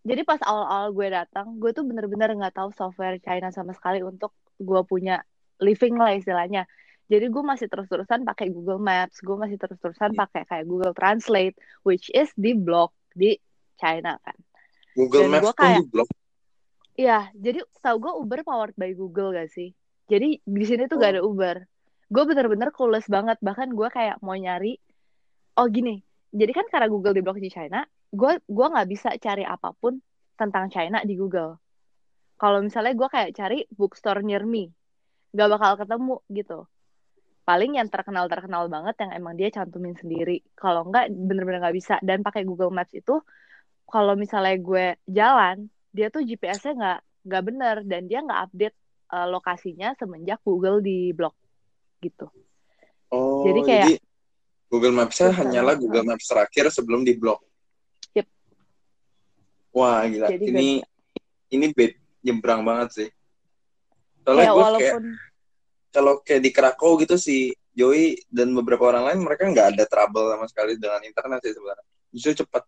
[0.00, 4.32] jadi pas awal-awal gue datang gue tuh bener-bener nggak tahu software China sama sekali untuk
[4.56, 5.20] gue punya
[5.60, 6.64] living lah istilahnya
[7.04, 10.20] jadi gue masih terus-terusan pakai Google Maps gue masih terus-terusan Iya.
[10.24, 11.54] pakai kayak Google Translate
[11.84, 13.36] which is di blog di
[13.76, 14.36] China kan
[14.94, 16.08] Google Dan Maps gua kayak- di blok
[16.94, 19.74] Iya, jadi tau gue Uber powered by Google gak sih?
[20.06, 21.66] Jadi di sini tuh gak ada Uber.
[22.06, 23.34] Gue bener-bener clueless banget.
[23.42, 24.78] Bahkan gue kayak mau nyari,
[25.58, 26.03] oh gini.
[26.34, 30.02] Jadi kan karena Google di blok di China, gue gua nggak bisa cari apa pun
[30.34, 31.62] tentang China di Google.
[32.34, 34.74] Kalau misalnya gue kayak cari bookstore near me,
[35.30, 36.58] gak bakal ketemu gitu.
[37.46, 40.42] Paling yang terkenal-terkenal banget yang emang dia cantumin sendiri.
[40.58, 41.94] Kalau enggak bener-bener nggak bisa.
[42.02, 43.22] Dan pakai Google Maps itu,
[43.86, 48.76] kalau misalnya gue jalan, dia tuh GPS-nya nggak nggak bener dan dia nggak update
[49.14, 51.38] uh, lokasinya semenjak Google di blok
[52.02, 52.26] gitu.
[53.14, 54.02] oh Jadi jadi, kayak-
[54.74, 55.78] Google Maps-nya Susah hanyalah.
[55.78, 57.38] Google Maps terakhir sebelum di blok.
[58.18, 58.26] Yep.
[59.70, 60.26] wah gila.
[60.34, 60.68] Jadi ini
[61.54, 61.94] ini bed
[62.26, 63.08] nyebrang banget sih.
[64.26, 65.04] Soalnya Kayak gue kayak walaupun
[65.94, 70.26] kalau kayak di Krakow gitu sih Joey dan beberapa orang lain mereka nggak ada trouble
[70.26, 71.86] sama sekali dengan internet sih sebenarnya.
[72.10, 72.66] Justru cepat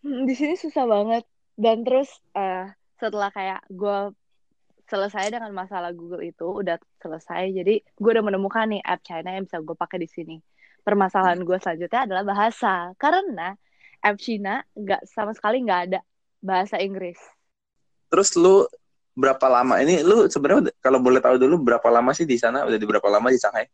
[0.00, 1.28] Hmm, di sini susah banget.
[1.60, 4.16] Dan terus eh, setelah kayak gue
[4.88, 7.52] selesai dengan masalah Google itu udah selesai.
[7.52, 10.40] Jadi gue udah menemukan nih app China yang bisa gue pakai di sini
[10.82, 12.92] permasalahan gue selanjutnya adalah bahasa.
[12.96, 13.54] Karena
[14.00, 16.00] app China nggak sama sekali nggak ada
[16.40, 17.20] bahasa Inggris.
[18.10, 18.66] Terus lu
[19.14, 22.64] berapa lama ini lu sebenarnya kalau boleh tahu dulu berapa lama sih di sana?
[22.64, 23.68] Udah di berapa lama di Shanghai?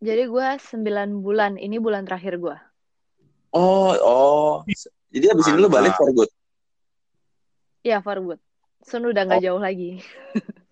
[0.00, 2.56] Jadi gue 9 bulan ini bulan terakhir gue
[3.54, 4.52] oh oh.
[5.10, 6.30] Jadi abis ini lu balik for good?
[7.82, 8.40] Iya for good.
[8.86, 10.00] Sun udah nggak jauh lagi.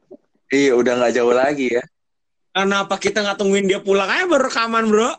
[0.48, 1.84] Iya udah nggak jauh lagi ya
[2.48, 5.10] Kenapa kita nggak tungguin dia pulang aja baru rekaman bro?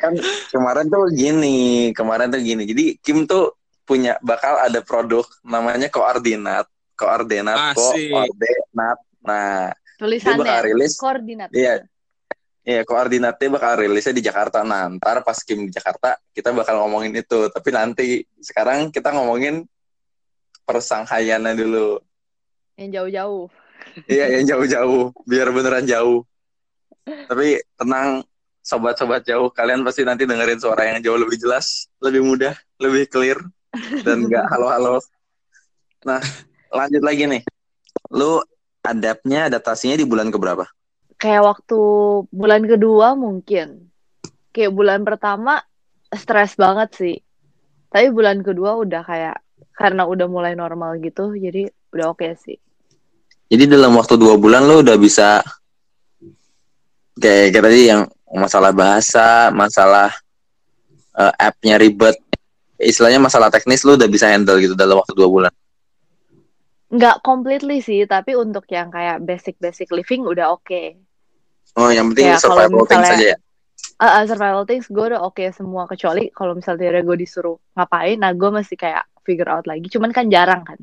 [0.00, 0.16] kan
[0.50, 6.66] kemarin tuh gini kemarin tuh gini jadi Kim tuh punya bakal ada produk namanya koordinat
[6.96, 8.10] koordinat Asik.
[8.10, 11.84] koordinat nah dia bakal tulisannya rilis koordinat Iya.
[12.60, 14.60] Iya, koordinatnya bakal rilisnya di Jakarta.
[14.60, 17.48] Nah, ntar pas Kim di Jakarta, kita bakal ngomongin itu.
[17.48, 19.64] Tapi nanti, sekarang kita ngomongin
[20.68, 21.98] persanghayannya dulu.
[22.76, 23.48] yang jauh-jauh
[24.06, 25.12] Iya, yang jauh-jauh.
[25.24, 26.28] Biar beneran jauh.
[27.06, 28.24] Tapi tenang,
[28.60, 29.48] sobat-sobat jauh.
[29.52, 33.38] Kalian pasti nanti dengerin suara yang jauh lebih jelas, lebih mudah, lebih clear.
[34.02, 34.98] Dan nggak halo-halo.
[36.02, 36.20] Nah,
[36.74, 37.42] lanjut lagi nih.
[38.12, 38.42] Lu
[38.82, 40.66] adaptnya, adaptasinya di bulan keberapa?
[41.20, 41.78] kayak waktu
[42.32, 43.92] bulan kedua mungkin
[44.56, 45.60] kayak bulan pertama
[46.08, 47.16] stres banget sih
[47.92, 49.36] tapi bulan kedua udah kayak
[49.76, 52.56] karena udah mulai normal gitu jadi udah oke sih
[53.50, 55.42] Jadi dalam waktu dua bulan lo udah bisa
[57.16, 60.10] kayak kayak tadi yang masalah bahasa, masalah
[61.12, 62.14] eh, app-nya ribet,
[62.76, 65.52] istilahnya masalah teknis lo udah bisa handle gitu dalam waktu dua bulan.
[66.90, 70.98] nggak completely sih tapi untuk yang kayak basic basic living udah oke
[71.78, 73.36] Oh, yang penting Ya, survival things misalnya- aja ya.
[73.94, 78.34] Ah, ah, survival things gue udah oke semua kecuali kalau misalnya gue disuruh ngapain nah
[78.34, 80.82] gue masih kayak figure out lagi cuman kan jarang kan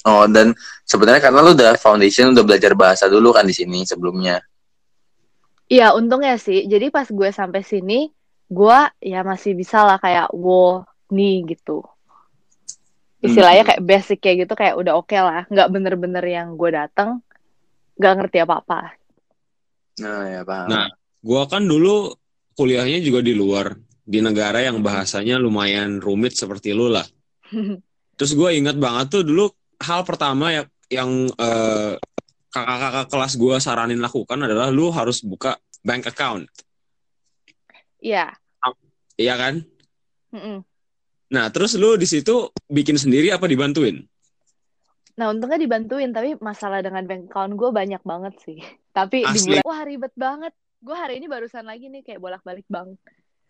[0.00, 0.56] Oh, dan
[0.88, 4.40] sebenarnya karena lo udah foundation, udah belajar bahasa dulu kan di sini sebelumnya.
[5.70, 6.66] Iya, untungnya sih.
[6.66, 8.10] Jadi pas gue sampai sini,
[8.50, 10.82] gue ya masih bisa lah kayak wo
[11.14, 11.86] nih gitu.
[13.22, 15.46] Istilahnya kayak basic kayak gitu kayak udah oke lah.
[15.46, 17.22] Nggak bener-bener yang gue dateng
[17.94, 18.98] nggak ngerti apa-apa.
[20.02, 20.68] Nah, ya paham.
[20.68, 20.88] Nah.
[21.20, 22.16] Gua kan dulu
[22.56, 27.04] kuliahnya juga di luar, di negara yang bahasanya lumayan rumit seperti lu lah.
[28.16, 29.52] Terus gue ingat banget tuh dulu
[29.84, 31.94] hal pertama ya yang eh,
[32.50, 36.44] kakak-kakak kelas gue saranin lakukan adalah lu harus buka bank account,
[38.02, 38.34] Iya.
[39.16, 39.62] iya kan?
[40.30, 40.64] mm-mm.
[41.30, 44.02] Nah terus lu di situ bikin sendiri apa dibantuin?
[45.14, 48.58] Nah untungnya dibantuin, tapi masalah dengan bank account gue banyak banget sih.
[48.96, 49.54] Tapi Asli.
[49.60, 50.52] dibilang, wah ribet banget.
[50.80, 52.98] Gue hari ini barusan lagi nih kayak bolak-balik bank.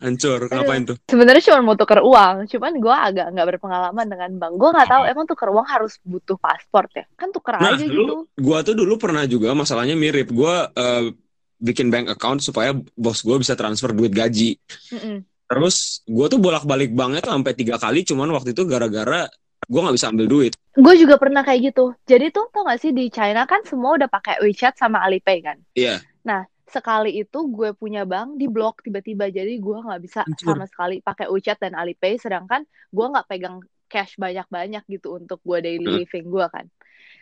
[0.00, 0.48] Hancur.
[0.48, 0.96] Ngapain tuh?
[1.06, 4.52] Sebenarnya cuma mau tuker uang, cuman gue agak nggak berpengalaman dengan bank.
[4.56, 7.04] Gue nggak tahu emang tuker uang harus butuh paspor ya?
[7.14, 8.40] Kan tuker Nah, aja dulu gitu.
[8.40, 10.32] gua tuh dulu pernah juga masalahnya mirip.
[10.32, 11.12] Gua eh,
[11.60, 14.56] bikin bank account supaya bos gue bisa transfer duit gaji.
[14.96, 15.20] Mm-mm.
[15.44, 18.00] Terus gua tuh bolak-balik banknya tuh sampai tiga kali.
[18.00, 19.28] Cuman waktu itu gara-gara
[19.68, 20.56] gua nggak bisa ambil duit.
[20.72, 21.92] Gue juga pernah kayak gitu.
[22.08, 25.58] Jadi tuh tau gak sih di China kan semua udah pakai WeChat sama Alipay kan.
[25.76, 26.00] Iya.
[26.24, 30.54] Nah sekali itu gue punya bank di blok tiba-tiba jadi gue nggak bisa Hancur.
[30.54, 33.58] sama sekali pakai WeChat dan Alipay sedangkan gue nggak pegang
[33.90, 35.98] cash banyak-banyak gitu untuk gue daily Hmm.
[35.98, 36.66] living gue kan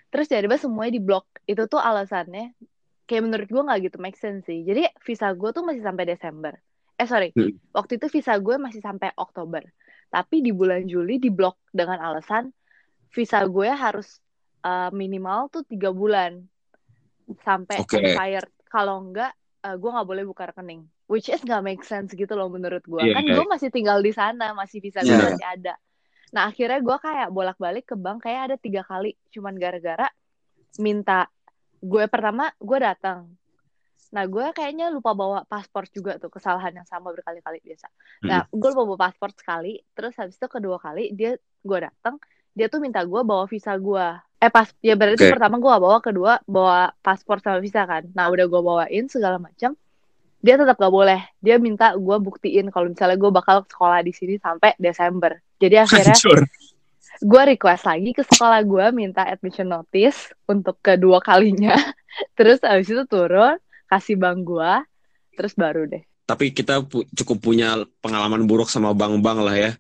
[0.08, 2.52] terus tiba-tiba semuanya di blok itu tuh alasannya
[3.04, 6.52] kayak menurut gue nggak gitu make sense sih jadi visa gue tuh masih sampai Desember
[6.94, 7.56] eh sorry Hmm.
[7.72, 9.64] waktu itu visa gue masih sampai Oktober
[10.08, 12.52] tapi di bulan Juli di blok dengan alasan
[13.08, 14.20] visa gue harus
[14.61, 16.44] uh, minimal tuh tiga bulan
[17.44, 17.96] sampai Oke.
[18.00, 19.33] expired kalau enggak
[19.64, 20.87] uh, gue nggak boleh buka rekening.
[21.09, 23.35] Which is nggak make sense gitu loh menurut gue Iya, kan iya.
[23.35, 25.18] gue masih tinggal di sana masih gue Iya.
[25.35, 25.74] masih ada.
[26.37, 29.16] Nah akhirnya gue kayak bolak-balik ke bank kayak ada tiga kali.
[29.33, 30.07] Cuman gara-gara
[30.78, 31.26] minta
[31.81, 33.33] gue pertama gue datang.
[34.09, 37.88] Nah gue kayaknya lupa bawa paspor juga tuh kesalahan yang sama berkali-kali biasa.
[38.28, 42.20] Nah gue lupa bawa paspor sekali terus habis itu kedua kali dia gue datang
[42.52, 44.07] dia tuh minta gue bawa visa gue
[44.38, 45.35] eh pas ya berarti Oke.
[45.35, 48.07] pertama gue bawa kedua bawa paspor sama visa kan.
[48.14, 49.74] Nah udah gue bawain segala macam
[50.38, 51.18] dia tetap gak boleh.
[51.42, 55.42] Dia minta gue buktiin kalau misalnya gue bakal sekolah di sini sampai Desember.
[55.59, 56.46] Jadi akhirnya Hancur.
[57.18, 61.74] gue request lagi ke sekolah gue minta admission notice untuk kedua kalinya.
[62.38, 64.72] Terus abis itu turun kasih bank gue
[65.35, 67.68] terus baru deh Tapi kita pu- cukup punya
[68.04, 69.70] pengalaman buruk sama bank-bank lah ya.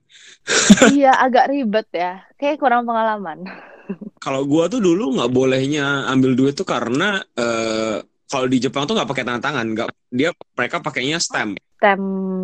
[0.96, 3.44] iya agak ribet ya kayak kurang pengalaman
[4.24, 7.96] Kalau gua tuh dulu nggak bolehnya ambil duit tuh karena eh,
[8.28, 11.56] kalau di Jepang tuh nggak pakai tanda tangan, nggak dia mereka pakainya stamp.
[11.78, 12.00] tem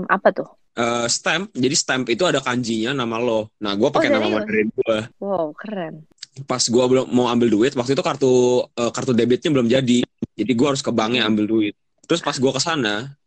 [0.08, 3.46] apa tuh Eh, stamp, jadi stamp itu ada kanjinya nama lo.
[3.62, 4.26] Nah, gua pakai Oh, nama?
[4.42, 5.06] Mandarin gua.
[5.22, 6.02] wow keren
[6.50, 9.98] Pas gua belum mau ambil duit, waktu itu kartu eh, kartu debitnya belum jadi.
[10.34, 11.74] Jadi gua harus ke banknya ambil duit.
[12.10, 12.62] Terus pas gua ke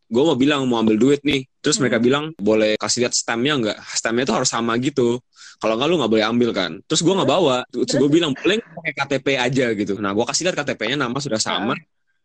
[0.07, 1.43] gua mau bilang mau ambil duit nih.
[1.59, 2.05] Terus mereka Hmm.
[2.07, 3.77] bilang boleh kasih lihat stampnya nggak?
[3.93, 5.19] Stampnya itu harus sama gitu.
[5.57, 6.71] Kalau nggak lu nggak boleh ambil kan.
[6.87, 7.57] Terus gua nggak bawa.
[7.69, 9.93] Terus gua bilang boleh pakai KTP aja gitu.
[9.99, 11.73] Nah, gua kasih lihat KTP-nya nama sudah sama.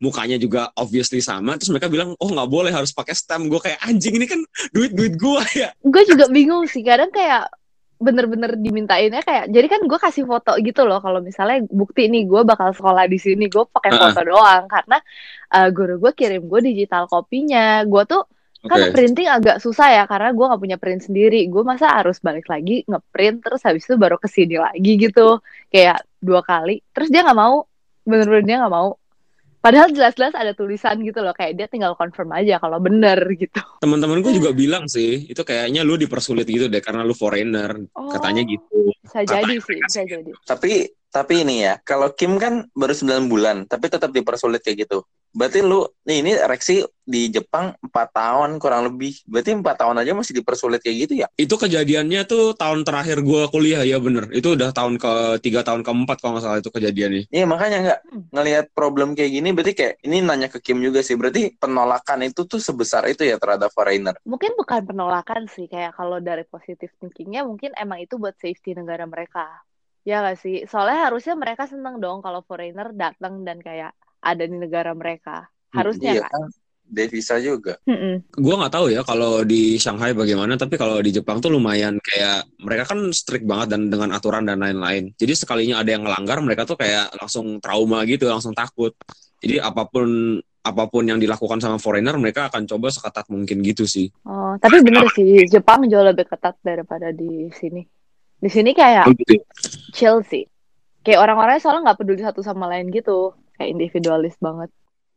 [0.02, 1.54] Mukanya juga obviously sama.
[1.54, 3.46] Terus mereka bilang, oh nggak boleh harus pakai stamp.
[3.46, 4.42] Gue kayak anjing ini kan
[4.74, 5.70] duit duit gua ya.
[5.78, 7.46] gue juga bingung sih kadang kayak
[8.02, 12.42] bener-bener dimintainnya kayak jadi kan gue kasih foto gitu loh kalau misalnya bukti nih gue
[12.42, 14.02] bakal sekolah di sini gue pakai Heeh.
[14.10, 14.66] foto doang.
[14.66, 14.98] Karena
[15.54, 18.22] uh, guru gue kirim gue digital kopinya gue tuh
[18.62, 21.46] kan printing agak susah ya karena gue nggak punya print sendiri.
[21.46, 25.38] Gue masa harus balik lagi ngeprint terus habis itu baru ke sini lagi gitu.
[25.70, 27.66] Kayak dua kali terus dia nggak mau
[28.02, 28.98] bener-bener dia nggak mau
[29.62, 34.18] padahal jelas-jelas ada tulisan gitu loh kayak dia tinggal confirm aja kalau bener gitu Teman-teman
[34.20, 37.78] gue juga bilang sih, itu kayaknya lu dipersulit gitu deh karena lu foreigner.
[37.94, 38.50] Katanya Oh.
[38.52, 38.78] gitu.
[39.02, 40.72] bisa jadi sih bisa jadi Tapi
[41.12, 45.04] tapi ini ya, kalau Kim kan baru 9 bulan, tapi tetap dipersulit kayak gitu.
[45.32, 49.16] Berarti lu nih ini Reksi di Jepang 4 tahun kurang lebih.
[49.24, 51.26] Berarti 4 tahun aja masih dipersulit kayak gitu ya?
[51.40, 54.28] Itu kejadiannya tuh tahun terakhir gue kuliah ya bener.
[54.28, 57.32] Itu udah tahun ke tiga tahun keempat kalau nggak salah itu kejadiannya.
[57.32, 58.24] Iya makanya nggak Hmm.
[58.28, 61.16] ngelihat problem kayak gini berarti kayak ini nanya ke Kim juga sih.
[61.16, 64.12] Berarti penolakan itu tuh sebesar itu ya terhadap foreigner.
[64.28, 69.08] mungkin bukan penolakan sih kayak kalau dari positif thinkingnya mungkin emang itu buat safety negara
[69.08, 69.64] mereka
[70.02, 74.56] ya gak sih soalnya harusnya mereka seneng dong kalau foreigner datang dan kayak ada di
[74.58, 76.50] negara mereka harusnya iya kan kan.
[76.92, 77.80] Devisa juga.
[77.88, 78.20] Mm-mm.
[78.36, 82.44] Gue nggak tahu ya kalau di Shanghai bagaimana, tapi kalau di Jepang tuh lumayan kayak
[82.60, 85.08] mereka kan strict banget dan dengan aturan dan lain-lain.
[85.16, 88.92] Jadi sekalinya ada yang ngelanggar, mereka tuh kayak langsung trauma gitu, langsung takut.
[89.40, 93.88] Jadi apa pun apa pun yang dilakukan sama foreigner, mereka akan coba seketat mungkin gitu
[93.88, 94.12] sih.
[94.28, 97.82] oh tapi bener sih Jepang jauh lebih ketat daripada di sini
[98.42, 99.38] di sini kayak Gitu.
[99.94, 100.44] chill sih
[101.00, 104.70] kayak orang-orangnya soalnya nggak peduli satu sama lain gitu kayak individualis banget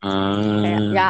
[0.05, 0.93] kayak Ah.
[0.93, 1.07] ya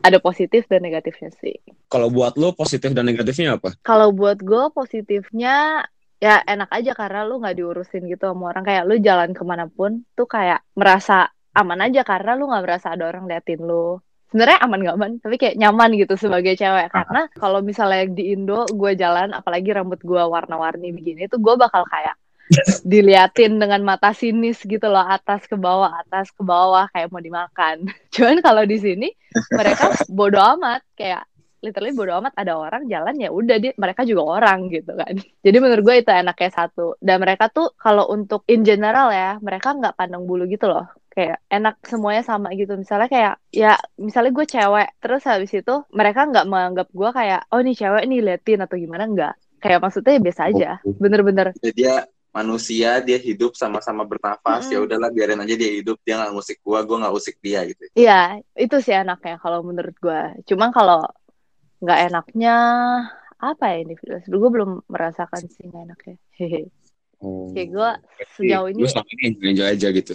[0.00, 1.56] ada positif dan negatifnya sih
[1.88, 3.72] Kalau buat lo positif dan negatifnya apa?
[3.80, 5.84] Kalau buat gue positifnya
[6.18, 9.68] ya enak aja karena lu nggak diurusin gitu sama orang kayak lu jalan ke mana
[9.68, 14.00] pun tuh kayak merasa aman aja karena lu nggak merasa ada orang liatin lu.
[14.34, 16.90] Sebenarnya aman gak aman, tapi kayak nyaman gitu sebagai cewek.
[16.90, 21.86] Karena kalau misalnya di Indo gue jalan, apalagi rambut gue warna-warni begini, tuh gue bakal
[21.86, 22.18] kayak
[22.90, 27.86] diliatin dengan mata sinis gitu loh atas ke bawah atas ke bawah kayak mau dimakan.
[28.14, 29.08] Cuman kalau di sini
[29.54, 30.82] mereka bodo amat.
[30.98, 31.30] Kayak
[31.64, 35.14] literally bodo amat ada orang jalan ya udah dia mereka juga orang gitu kan.
[35.46, 36.98] Jadi menurut gue itu enaknya satu.
[36.98, 41.38] Dan mereka tuh kalau untuk in general ya mereka nggak pandang bulu gitu loh kayak
[41.46, 46.46] enak semuanya sama gitu misalnya kayak ya misalnya gue cewek terus habis itu mereka nggak
[46.50, 50.42] menganggap gue kayak oh ini cewek nih liatin atau gimana nggak kayak maksudnya ya biasa
[50.50, 51.94] aja bener-bener Jadi dia
[52.34, 54.74] manusia dia hidup sama-sama bernafas Mm-mm.
[54.74, 57.86] ya udahlah biarin aja dia hidup dia nggak ngusik gua gua nggak usik dia gitu
[57.94, 60.20] Iya, itu sih enaknya kalau menurut gue.
[60.50, 61.06] Cuman kalau
[61.78, 62.56] nggak enaknya
[63.38, 64.18] apa ya individu?
[64.26, 66.16] Gue belum merasakan sih nggak enaknya.
[66.34, 66.62] Hehe.
[67.24, 67.48] Oh.
[67.56, 67.90] Kayak gue
[68.36, 70.12] sejauh ini, Gue selama ini enjoy aja gitu.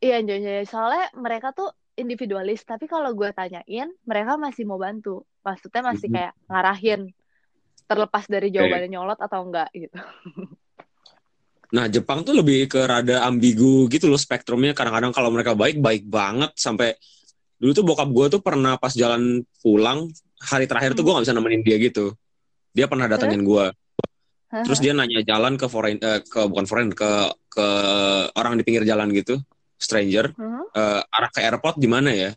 [0.00, 5.24] Iya enjoy Soalnya mereka tuh individualis, tapi kalau gue tanyain, mereka masih mau bantu.
[5.40, 6.14] Maksudnya masih Mhm.
[6.14, 7.00] kayak ngarahin,
[7.88, 9.96] terlepas dari jawabannya nyolot atau enggak gitu.
[11.66, 14.70] Nah, Jepang tuh lebih ke rada ambigu gitu loh spektrumnya.
[14.70, 16.54] Kadang-kadang kalau mereka baik, baik banget.
[16.54, 16.94] Sampai
[17.58, 20.06] dulu tuh bokap gue tuh pernah pas jalan pulang,
[20.46, 22.14] hari terakhir tuh gue gak bisa nemenin dia gitu.
[22.70, 23.66] Dia pernah datengin gue.
[24.46, 27.66] Terus dia nanya jalan ke foreign, eh, ke bukan foreign, ke ke
[28.38, 29.40] orang di pinggir jalan gitu,
[29.76, 30.62] stranger, Mhm.
[30.72, 32.32] eh, arah ke airport di mana ya?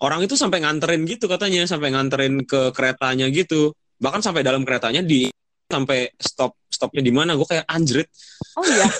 [0.00, 3.76] Orang itu sampai nganterin gitu katanya, sampai nganterin ke keretanya gitu.
[4.00, 5.28] Bahkan sampai dalam keretanya di
[5.68, 7.36] sampai stop stopnya di mana?
[7.36, 8.08] Gue kayak anjrit.
[8.56, 8.86] Oh iya,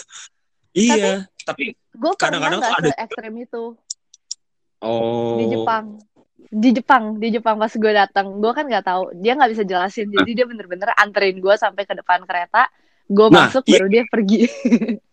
[0.71, 3.65] Iya, tapi gue pernah Kadang-kadang tuh ada se ekstrem itu
[4.85, 5.85] oh di Jepang.
[6.51, 10.11] Di Jepang, di Jepang pas gue datang, gue kan nggak tahu, dia nggak bisa jelasin,
[10.11, 12.67] jadi dia bener-bener anterin gue sampai ke depan kereta,
[13.07, 13.79] gue Nah, masuk iya.
[13.79, 14.41] baru dia pergi.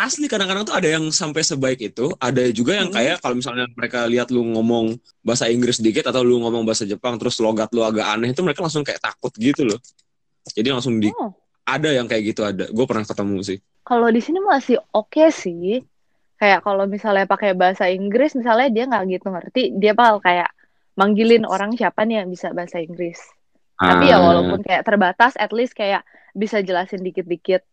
[0.00, 2.96] asli kadang-kadang tuh ada yang sampai sebaik itu, ada juga yang Hmm.
[2.96, 4.86] kayak kalau misalnya mereka lihat lu ngomong
[5.20, 8.64] bahasa Inggris dikit atau lu ngomong bahasa Jepang terus logat lu agak aneh itu mereka
[8.64, 9.78] langsung kayak takut gitu loh.
[10.56, 11.30] Jadi langsung di Oh,
[11.66, 12.64] ada yang kayak gitu ada.
[12.72, 13.58] Gue pernah ketemu sih.
[13.82, 15.82] kalau di sini masih oke sih,
[16.38, 20.50] kayak kalau misalnya pakai bahasa Inggris, misalnya dia nggak gitu ngerti, dia bakal kayak
[20.94, 23.18] manggilin orang siapa nih yang bisa bahasa Inggris.
[23.80, 26.04] Tapi ya Ah, walaupun kayak terbatas, at least kayak
[26.36, 27.64] bisa jelasin dikit-dikit.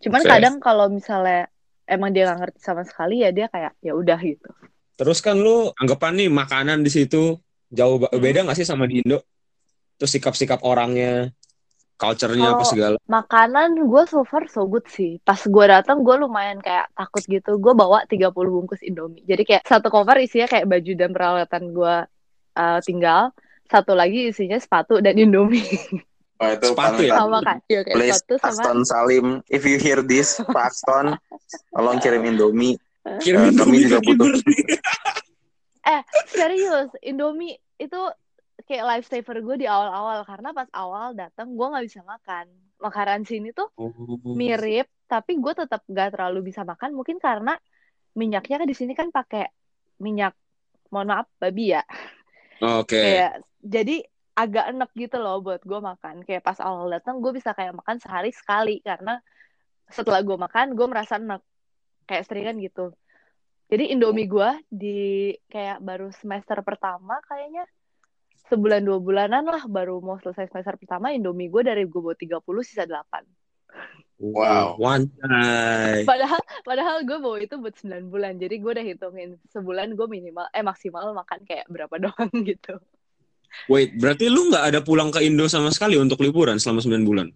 [0.00, 1.52] Cuman kadang kalau misalnya
[1.84, 4.48] emang dia nggak ngerti sama sekali ya dia kayak ya udah gitu.
[4.96, 7.36] Terus kan lu anggapan nih makanan di situ
[7.70, 8.20] jauh Hmm.
[8.20, 9.22] beda nggak sih sama di Indo?
[10.00, 11.28] Terus sikap-sikap orangnya,
[12.00, 12.96] culture-nya apa segala.
[13.04, 15.20] Makanan gue so far so good sih.
[15.20, 17.60] Pas gue datang gue lumayan kayak takut gitu.
[17.60, 19.20] Gue bawa 30 bungkus Indomie.
[19.28, 21.94] Jadi kayak satu cover isinya kayak baju dan peralatan gue
[22.56, 23.36] uh, tinggal.
[23.68, 25.68] Satu lagi isinya sepatu dan Indomie.
[26.40, 27.14] oh itu Sepatu ya?
[27.16, 27.56] sama kan?
[27.66, 28.48] Iya kayak Please, sepatu sama.
[28.50, 31.06] Aston Salim, if you hear this, Pak Aston,
[31.70, 32.80] tolong kirim Indomie.
[33.20, 34.30] Kirim Eh, kami Indomie juga ke butuh.
[35.82, 38.00] Eh serius Indomie itu
[38.62, 42.46] kayak lifesaver gue di awal-awal karena pas awal datang gue nggak bisa makan.
[42.76, 43.92] Makanan sini tuh Oh.
[44.24, 47.58] mirip tapi gue tetap gak terlalu bisa makan mungkin karena
[48.14, 49.42] minyaknya kan di sini kan pakai
[49.98, 50.32] minyak
[50.88, 51.82] mohon maaf babi ya
[52.62, 52.94] Oke.
[52.94, 54.06] kayak jadi
[54.40, 58.00] agak enek gitu loh buat gue makan kayak pas awal datang gue bisa kayak makan
[58.00, 59.20] sehari sekali karena
[59.92, 61.44] setelah gue makan gue merasa enek
[62.08, 62.96] kayak seringan gitu
[63.68, 65.00] jadi indomie gue di
[65.52, 67.68] kayak baru semester pertama kayaknya
[68.48, 72.40] sebulan dua bulanan lah baru mau selesai semester pertama indomie gue dari gue bawa 30
[72.64, 73.28] sisa 8
[74.20, 74.76] Wow.
[74.76, 76.04] One time.
[76.04, 78.36] Padahal padahal gue bawa itu buat 9 bulan.
[78.36, 82.76] Jadi gue udah hitungin sebulan gue minimal eh maksimal makan kayak berapa doang gitu.
[83.66, 87.28] Wait, berarti lu nggak ada pulang ke Indo sama sekali untuk liburan selama 9 bulan?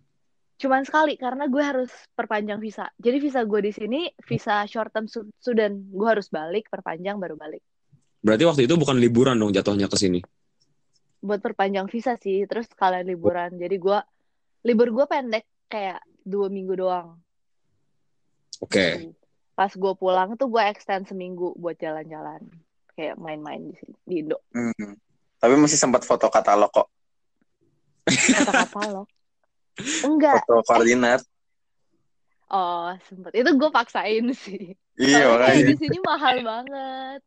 [0.54, 2.86] Cuman sekali karena gue harus perpanjang visa.
[2.96, 5.74] Jadi visa gue di sini visa short term student.
[5.90, 7.62] Gue harus balik perpanjang baru balik.
[8.22, 10.22] Berarti waktu itu bukan liburan dong jatuhnya ke sini.
[11.20, 12.46] Buat perpanjang visa sih.
[12.46, 13.58] Terus sekalian liburan.
[13.58, 13.98] Jadi gue
[14.64, 17.18] libur gue pendek kayak dua minggu doang.
[18.62, 19.10] Oke.
[19.58, 22.46] Pas gue pulang tuh gue extend seminggu buat jalan-jalan.
[22.94, 24.38] Kayak main-main di sini di Indo.
[24.54, 24.94] Hmm.
[25.38, 26.88] Tapi masih sempat foto katalog kok,
[28.04, 29.02] Kata-kata lo.
[30.04, 30.44] Enggak.
[30.44, 31.20] foto koordinat.
[32.46, 33.34] Oh, sempet.
[33.34, 34.76] Itu gue paksain sih.
[34.94, 35.64] Iya makanya.
[35.66, 37.20] di sini mahal banget.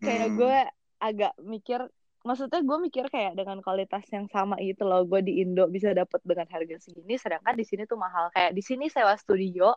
[0.00, 0.36] Kayak Hmm.
[0.40, 0.58] gue
[0.96, 1.80] agak mikir,
[2.22, 6.24] maksudnya gue mikir kayak dengan kualitas yang sama itu loh, gue di Indo bisa dapet
[6.24, 8.32] dengan harga segini, sedangkan di sini tuh mahal.
[8.32, 9.76] Kayak di sini sewa studio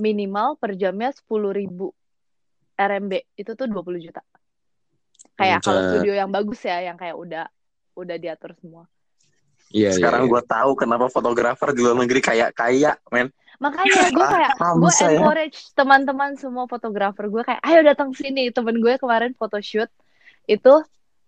[0.00, 1.92] minimal per jamnya sepuluh ribu
[2.72, 4.24] RMB, itu tuh 20 juta.
[5.42, 5.90] Kayak kalau Buset.
[5.92, 7.44] studio yang bagus ya, yang kayak udah
[7.92, 8.84] udah diatur semua.
[9.68, 10.32] Iya, Sekarang iya, iya.
[10.36, 13.32] gue tahu kenapa fotografer di luar negeri kayak kaya, men.
[13.56, 15.16] Makanya gue kayak Paham gue saya.
[15.16, 18.50] encourage teman-teman semua fotografer gue kayak ayo datang sini.
[18.50, 19.88] Temen gue kemarin photoshoot
[20.44, 20.74] itu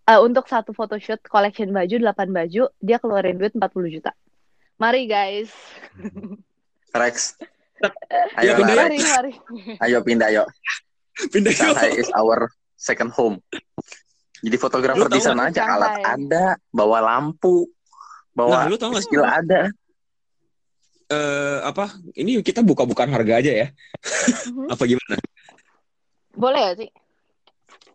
[0.04, 4.12] eh, untuk satu photoshoot collection baju 8 baju dia keluarin duit 40 juta.
[4.76, 5.48] Mari guys.
[6.92, 7.38] Rex.
[7.78, 7.90] Ya,
[8.42, 8.82] Ayo pindah ya.
[8.82, 9.32] mari mari.
[9.78, 10.42] Ayo pindah, ayo.
[11.30, 12.02] Pindah Shanghai yuk.
[12.02, 13.38] is our second home.
[14.44, 16.12] Jadi fotografer tahu di sana aja alat Shanghai.
[16.20, 17.64] ada, bawa lampu,
[18.36, 19.08] Nah, bawa lu tau gak sih?
[19.08, 19.60] skill ada.
[21.08, 21.96] eh, apa?
[22.12, 23.68] Ini kita buka-bukan harga aja ya.
[24.44, 24.68] Mhm.
[24.68, 25.16] Apa gimana?
[26.36, 26.90] Boleh gak sih?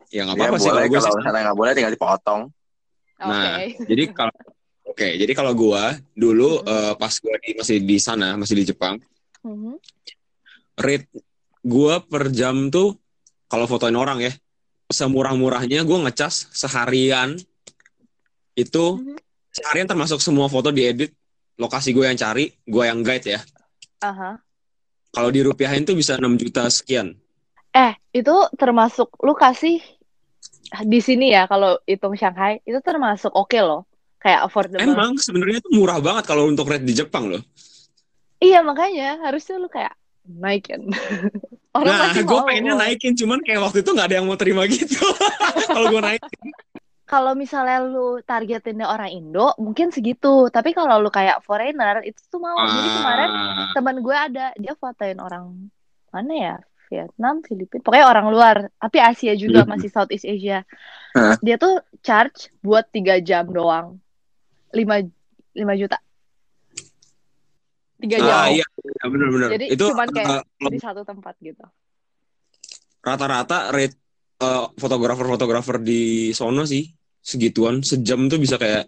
[0.10, 2.41] Ya nggak Ya apa-apa sih boleh kalau kalau misalnya nggak boleh tinggal dipotong.
[3.20, 3.30] Oke.
[3.30, 4.34] Nah, Jadi kalau
[4.89, 6.66] Oke, jadi kalau gua dulu Mhm.
[6.66, 8.97] eh, pas gua di, masih di sana, masih di Jepang,
[9.45, 9.78] Mhm.
[10.82, 11.06] rate
[11.62, 12.97] gua per jam tuh
[13.45, 14.34] kalau fotoin orang ya,
[14.90, 17.38] semurah-murahnya gua ngecas seharian
[18.58, 19.16] itu Mhm.
[19.54, 21.14] seharian termasuk semua foto diedit,
[21.56, 23.42] lokasi gue yang cari, gua yang guide ya.
[24.02, 24.42] Aha.
[25.10, 27.14] Kalau dirupiahin tuh bisa 6 juta sekian.
[27.74, 29.78] Eh, itu termasuk lu kasih
[30.86, 33.86] di sini ya kalau hitung Shanghai itu termasuk oke loh.
[34.20, 34.84] Kayak affordable.
[34.84, 37.40] Emang sebenarnya itu murah banget kalau untuk rate di Jepang loh.
[38.44, 39.96] Iya, makanya harusnya lu kayak
[40.38, 40.86] naikin.
[41.78, 42.82] Orang nah, masih gue pengennya kok.
[42.82, 45.02] naikin, cuman kayak waktu itu nggak ada yang mau terima gitu.
[45.74, 46.50] kalau gue naikin.
[47.10, 50.46] Kalau misalnya lu targetinnya orang Indo, mungkin segitu.
[50.54, 52.54] Tapi kalau lu kayak foreigner, itu tuh mau.
[52.54, 55.70] Jadi kemarin Ah, teman gue ada, dia fotoin orang
[56.10, 56.56] mana ya?
[56.90, 58.58] Vietnam, Filipina, pokoknya orang luar.
[58.82, 59.78] Tapi Asia juga, Hmm.
[59.78, 60.66] masih Southeast Asia.
[61.46, 64.02] Dia tuh charge buat tiga jam doang.
[64.74, 65.06] 5,
[65.54, 66.02] 5 juta.
[68.00, 68.32] Tiga jam.
[68.32, 69.50] ah iya, iya benar-benar.
[69.54, 71.66] Jadi Itu cuman kayak kalau di satu tempat gitu.
[73.00, 73.95] rata-rata rate
[74.39, 76.88] eh, fotografer-fotografer di sono sih
[77.20, 78.88] segituan sejam tuh bisa kayak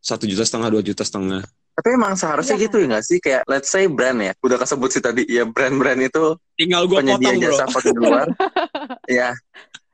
[0.00, 2.64] satu juta setengah dua juta setengah Tapi emang seharusnya Iya.
[2.68, 3.18] gitu ya nggak sih?
[3.18, 5.24] Kayak let's say brand ya, udah kesebut sih tadi.
[5.24, 8.28] Ya brand-brand itu tinggal gue penyedia potong bro jasa foto di luar.
[9.08, 9.28] ya,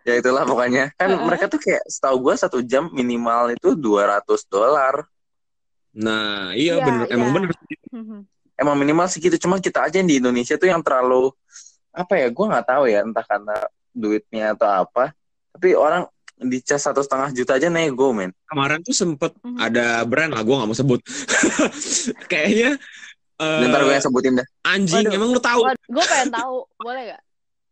[0.03, 0.91] ya itulah pokoknya.
[0.95, 1.23] Kan Heeh.
[1.23, 5.07] mereka tuh kayak setahu gue satu jam minimal itu 200 dolar.
[5.97, 7.35] nah iya Iya, bener emang iya.
[7.39, 7.51] bener.
[8.57, 9.37] Emang minimal segitu.
[9.37, 11.31] Cuma kita aja yang di Indonesia tuh yang terlalu
[11.91, 12.29] apa ya?
[12.29, 13.01] Gue nggak tahu ya.
[13.01, 13.57] Entah karena
[13.91, 15.13] duitnya atau apa.
[15.51, 16.05] Tapi orang
[16.37, 18.29] dicas satu setengah juta aja nego men.
[18.45, 19.57] kemarin tuh sempet Mhm.
[19.57, 21.01] ada brand lah gue nggak mau sebut
[22.31, 22.77] kayaknya
[23.37, 24.47] eh, Ntar gue yang sebutin dah.
[24.63, 25.17] anjing Waduh.
[25.17, 27.23] emang lu tahu gue pengen tahu, boleh gak?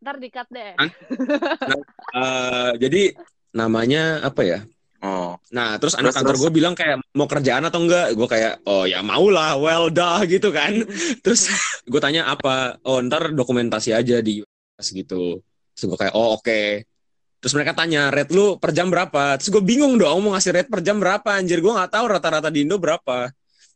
[0.01, 0.72] Ntar dikat deh.
[0.74, 0.91] Hah?
[2.14, 3.03] Eh, jadi
[3.53, 4.59] namanya apa ya
[5.05, 8.17] Oh, Nah, terus anak Terus, kantor gue bilang kayak mau kerjaan atau enggak?
[8.17, 10.73] Gue kayak, oh ya mau lah, well dah gitu kan.
[11.25, 11.53] Terus
[11.85, 12.81] gue tanya apa?
[12.89, 15.45] Oh ntar dokumentasi aja di US gitu.
[15.77, 16.89] Terus gue kayak, oh oke.
[17.45, 19.37] Terus mereka tanya, rate lu per jam berapa?
[19.37, 21.37] Terus gue bingung dong mau ngasih rate per jam berapa?
[21.37, 23.29] Anjir, gue nggak tahu rata-rata di Indo berapa.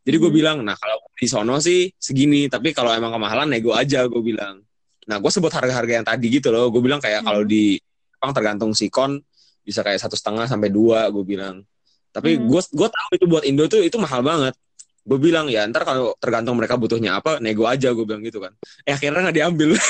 [0.09, 0.39] Jadi gue Hmm.
[0.41, 2.49] bilang, nah kalau di sono sih segini.
[2.49, 4.65] Tapi kalau emang kemahalan, nego aja gue bilang.
[5.05, 6.73] Nah, gue sebut harga-harga yang tadi gitu loh.
[6.73, 7.53] Gue bilang kayak kalau Hmm.
[7.53, 7.77] di
[8.17, 9.21] Jepang tergantung sikon
[9.69, 11.61] bisa kayak satu setengah sampai dua gue bilang
[12.09, 12.49] tapi Hmm.
[12.49, 14.57] gue gue tahu itu buat Indo tuh itu mahal banget
[15.05, 18.57] gue bilang ya ntar kalau tergantung mereka butuhnya apa nego aja gue bilang gitu kan
[18.83, 19.71] eh akhirnya nggak diambil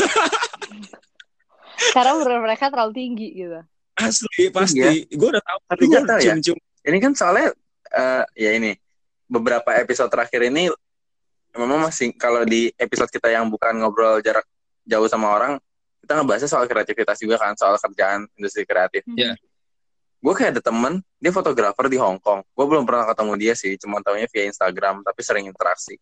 [1.89, 3.61] Karena menurut mereka terlalu tinggi gitu.
[3.95, 4.91] asli pasti Iya.
[5.11, 6.23] gue udah tahu Tapi gue tahu ya.
[6.25, 7.51] cium-cium ini kan soalnya
[7.89, 8.71] eh, ya ini
[9.27, 10.71] beberapa episode terakhir ini
[11.53, 14.47] memang masih kalau di episode kita yang bukan ngobrol jarak
[14.85, 15.53] jauh sama orang
[16.01, 19.03] kita ngebahasnya soal kreativitas juga kan soal kerjaan industri kreatif.
[19.09, 19.35] Iya.
[20.19, 22.43] Gue kayak ada temen dia fotografer di Hong Kong.
[22.55, 25.95] Gue belum pernah ketemu dia sih, cuma tahunya via Instagram tapi sering interaksi.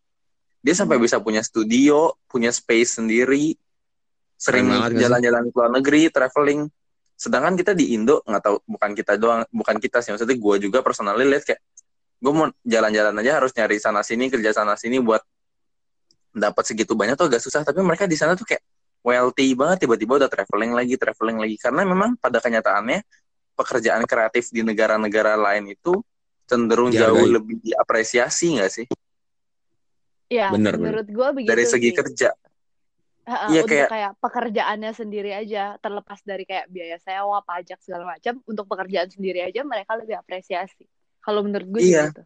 [0.64, 1.04] Dia sampai Hmm.
[1.04, 3.54] bisa punya studio, punya space sendiri,
[4.36, 6.68] sering jalan-jalan ke luar negeri, traveling.
[7.16, 10.12] Sedangkan kita di Indo nggak tahu, bukan kita doang, bukan kita sih.
[10.12, 11.60] Maksudnya gue juga personally lihat kayak
[12.16, 15.20] gue mau jalan-jalan aja harus nyari sana sini kerja sana sini buat
[16.36, 17.64] dapat segitu banyak tuh agak susah.
[17.64, 18.60] Tapi mereka di sana tuh kayak
[19.00, 21.56] wealthy banget tiba-tiba udah traveling lagi, traveling lagi.
[21.56, 23.00] Karena memang pada kenyataannya
[23.57, 25.96] pekerjaan kreatif di negara-negara lain itu
[26.44, 27.11] cenderung Dihargai.
[27.11, 28.86] jauh lebih diapresiasi nggak sih
[30.26, 31.96] Iya, Bener, menurut gue begitu dari segi sih.
[31.96, 32.34] kerja.
[33.26, 34.12] Heeh, Iya, untuk kayak- kayak...
[34.18, 39.62] pekerjaannya sendiri aja, terlepas dari kayak biaya sewa, pajak segala macam, untuk pekerjaan sendiri aja
[39.62, 40.82] mereka lebih apresiasi.
[41.22, 42.11] Kalau menurut gue Iya.
[42.11, 42.22] gitu.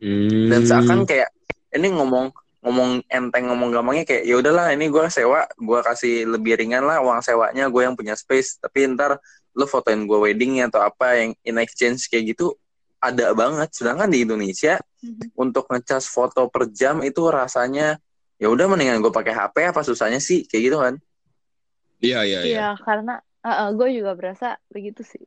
[0.00, 0.64] dan Hmm.
[0.64, 1.28] seakan kayak
[1.70, 6.56] ini ngomong ngomong enteng ngomong gampangnya kayak ya udahlah ini gue sewa gue kasih lebih
[6.56, 9.20] ringan lah uang sewanya gue yang punya space tapi ntar
[9.54, 12.54] lu fotoin gue weddingnya atau apa yang in exchange kayak gitu
[13.00, 15.32] ada banget sedangkan di Indonesia Mhm.
[15.34, 17.96] untuk ngecas foto per jam itu rasanya
[18.36, 20.94] ya udah mendingan gue pakai HP apa susahnya sih kayak gitu kan
[22.00, 23.14] iya iya iya Iya, karena
[23.72, 25.24] gue juga berasa begitu sih.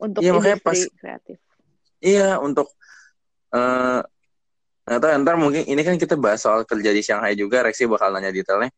[0.00, 1.38] Untuk Iya, makanya industri kreatif.
[2.00, 2.72] Iya, untuk
[3.52, 4.00] eh
[4.84, 8.12] nggak tahu ntar mungkin ini kan kita bahas soal kerja di Shanghai juga, Rexi bakal
[8.12, 8.68] nanya detailnya.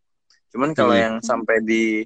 [0.55, 1.03] Cuman kalau Hmm.
[1.03, 2.03] yang sampai di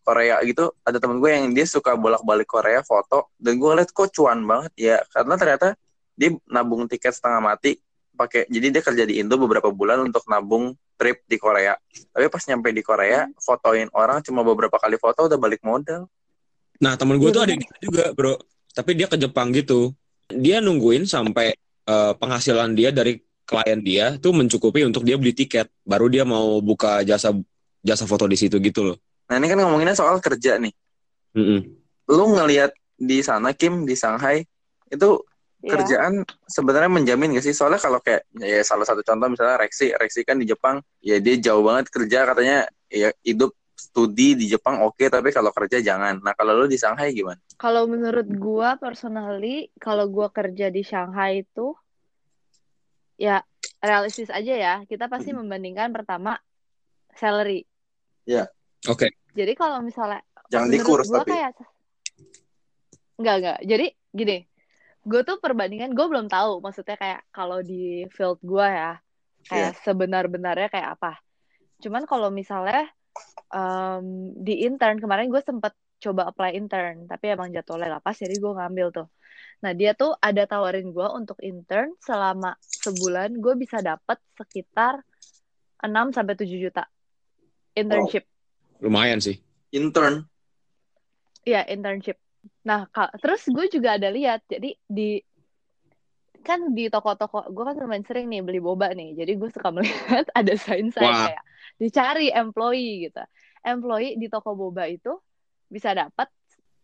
[0.00, 4.10] Korea gitu, ada temen gue yang dia suka bolak-balik Korea foto, dan gue liat kok
[4.10, 5.68] cuan banget ya, karena ternyata
[6.16, 7.80] dia nabung tiket setengah mati
[8.16, 11.72] pakai, jadi dia kerja di Indo beberapa bulan untuk nabung trip di Korea.
[12.12, 16.04] Tapi pas nyampe di Korea, fotoin orang cuma beberapa kali foto udah balik modal.
[16.80, 18.40] nah temen gue Iya, tuh ada gitu juga bro
[18.72, 19.92] tapi dia ke Jepang gitu.
[20.30, 21.52] Dia nungguin sampai
[21.90, 26.62] uh, penghasilan dia dari klien dia tuh mencukupi untuk dia beli tiket, baru dia mau
[26.62, 27.34] buka jasa
[27.82, 28.96] jasa foto di situ gitu loh.
[29.30, 30.74] Nah ini kan ngomonginnya soal kerja nih.
[31.38, 31.60] Mm -mm.
[32.10, 34.42] Lu ngelihat di sana Kim di Shanghai
[34.90, 35.22] itu
[35.60, 35.76] Iya.
[35.76, 37.52] kerjaan sebenarnya menjamin gak sih?
[37.52, 41.36] Soalnya kalau kayak ya salah satu contoh misalnya Rexi, Rexi kan di Jepang ya dia
[41.36, 46.16] jauh banget kerja katanya ya hidup studi di Jepang oke tapi kalau kerja jangan.
[46.24, 47.36] Nah kalau lu di Shanghai gimana?
[47.60, 51.76] Kalau menurut gua personally, kalau gua kerja di Shanghai itu
[53.20, 53.44] ya
[53.84, 54.74] realistis aja ya.
[54.88, 55.44] Kita pasti Hmm.
[55.44, 56.40] membandingkan pertama
[57.12, 57.68] salary.
[58.88, 59.12] Oke.
[59.36, 60.72] Jadi kalau misalnya Jangan
[61.06, 61.30] gua tapi.
[61.36, 61.50] kayak
[63.20, 63.58] enggak enggak.
[63.62, 64.38] Jadi gini,
[65.04, 68.92] gue tuh perbandingan gue belum tahu maksudnya kayak kalau di field gua ya
[69.46, 69.82] kayak Iya.
[69.84, 71.20] sebenar-benarnya kayak apa.
[71.80, 72.88] Cuman kalau misalnya
[73.52, 78.32] em, di intern kemarin gue sempet coba apply intern tapi emang jadwalnya gak pas jadi
[78.32, 79.08] gue ngambil tuh.
[79.60, 85.04] Nah dia tuh ada tawarin gue untuk intern selama sebulan gue bisa dapat sekitar
[85.84, 86.84] 6 sampai 7 juta
[87.76, 88.24] internship.
[88.80, 89.36] Lumayan sih.
[89.76, 90.26] Intern.
[91.44, 92.16] Iya, internship.
[92.64, 95.20] Nah, ka- terus gue juga ada lihat, jadi di
[96.40, 100.24] kan di toko-toko, gue kan lumayan sering nih beli boba nih, jadi gue suka melihat
[100.32, 101.28] ada sign sign Wah.
[101.28, 101.44] kayak
[101.76, 103.20] dicari employee gitu.
[103.60, 105.12] Employee di toko boba itu
[105.68, 106.28] bisa dapat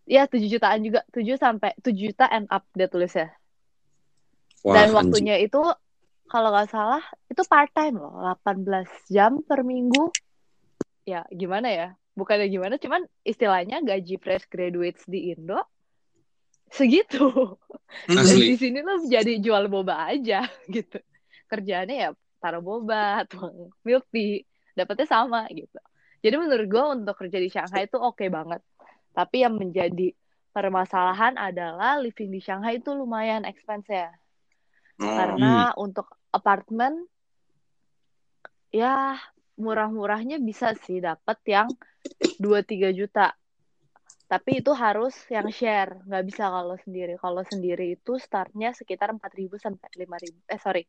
[0.05, 3.33] ya 7 jutaan juga, 7 sampai 7 juta and up dia tulisnya.
[4.61, 5.59] Wah, Dan waktunya itu
[6.27, 10.13] kalau nggak salah itu part time loh, 18 jam per minggu.
[11.07, 11.89] Ya, gimana ya?
[12.19, 15.63] Bukannya gimana, cuman istilahnya gaji fresh graduates di Indo
[16.71, 17.55] segitu.
[18.11, 18.53] Asli.
[18.53, 20.43] di sini lo jadi jual boba aja
[20.75, 20.99] gitu.
[21.47, 22.11] Kerjaannya ya
[22.43, 24.43] taruh boba, tuang milk tea,
[24.75, 25.79] dapetnya sama gitu.
[26.25, 28.59] Jadi menurut gue untuk kerja di Shanghai itu oke banget.
[29.15, 30.11] Tapi yang menjadi
[30.51, 34.11] permasalahan adalah living di Shanghai itu lumayan expense ya.
[34.99, 35.07] Oh.
[35.07, 37.07] Karena untuk apartemen
[38.75, 39.15] ya
[39.57, 41.69] murah-murahnya bisa sih dapat yang
[42.39, 43.33] 2-3 juta.
[44.27, 47.15] Tapi itu harus yang share, nggak bisa kalau sendiri.
[47.17, 50.51] Kalau sendiri itu startnya sekitar 4.000 sampai 5.000.
[50.51, 50.83] Eh sorry,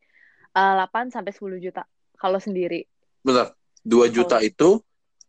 [0.58, 1.84] Eh, 8 sampai 10 juta
[2.18, 2.82] kalau sendiri.
[3.22, 3.54] Bentar.
[3.86, 4.82] 2 juta itu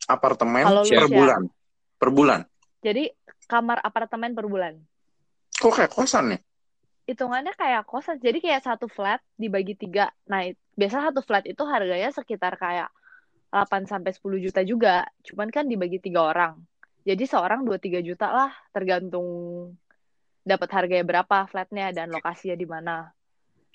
[0.09, 1.11] apartemen Kalau per share.
[1.13, 1.43] bulan.
[2.01, 2.41] Per bulan.
[2.81, 3.13] Jadi
[3.45, 4.75] kamar apartemen per bulan.
[5.59, 6.39] Kok kayak kosan ya?
[7.05, 8.17] Hitungannya kayak kosan.
[8.19, 10.09] Jadi kayak satu flat dibagi tiga.
[10.27, 12.89] Nah, biasa satu flat itu harganya sekitar kayak
[13.49, 15.05] 8 sampai 10 juta juga.
[15.25, 16.59] Cuman kan dibagi tiga orang.
[17.03, 19.27] Jadi seorang 2-3 juta lah tergantung
[20.45, 23.09] dapat harganya berapa flatnya dan lokasinya di mana.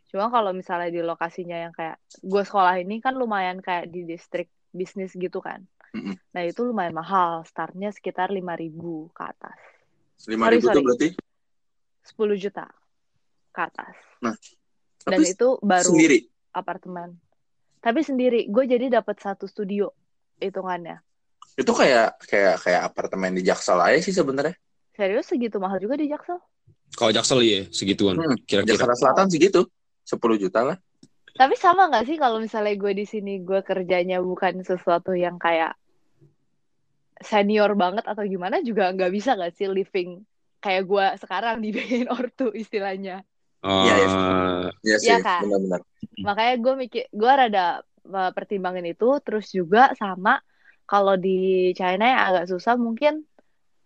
[0.09, 4.49] Cuma kalau misalnya di lokasinya yang kayak gue sekolah ini kan lumayan kayak di distrik
[4.69, 5.65] bisnis gitu kan.
[6.33, 7.41] Nah itu lumayan mahal.
[7.45, 8.69] Startnya sekitar 5.000
[9.13, 9.57] ke atas.
[10.25, 10.81] 5 Sorry, ribu sorry.
[10.85, 11.09] berarti
[12.05, 12.65] 10 juta
[13.49, 13.95] ke atas.
[14.21, 14.33] Nah,
[15.03, 16.25] Dan itu baru sendiri.
[16.53, 17.17] apartemen.
[17.83, 19.91] Tapi sendiri, gue jadi dapat satu studio
[20.39, 21.03] hitungannya.
[21.59, 24.55] Itu kayak kayak kayak apartemen di Jaksel aja sih sebenarnya.
[24.95, 26.39] Serius segitu mahal juga di Jaksel?
[26.95, 28.79] Kalau Jaksel iya segituan Hmm, kira-kira.
[28.79, 29.67] Jakarta Selatan sih gitu.
[30.07, 30.77] 10 juta lah.
[31.33, 35.75] Tapi sama nggak sih kalau misalnya gue di sini gue kerjanya bukan sesuatu yang kayak
[37.23, 40.21] senior banget atau gimana juga nggak bisa nggak sih living
[40.63, 43.27] kayak gue sekarang di dibiayain ortu istilahnya.
[43.63, 43.95] Oh, Iya,
[44.83, 45.41] Ya sih, Iya kan?
[45.47, 45.81] benar-benar.
[46.19, 47.79] Makanya gue mikir gue rada
[48.11, 50.43] uh, pertimbangan itu terus juga sama
[50.83, 53.23] kalau di China yang agak susah mungkin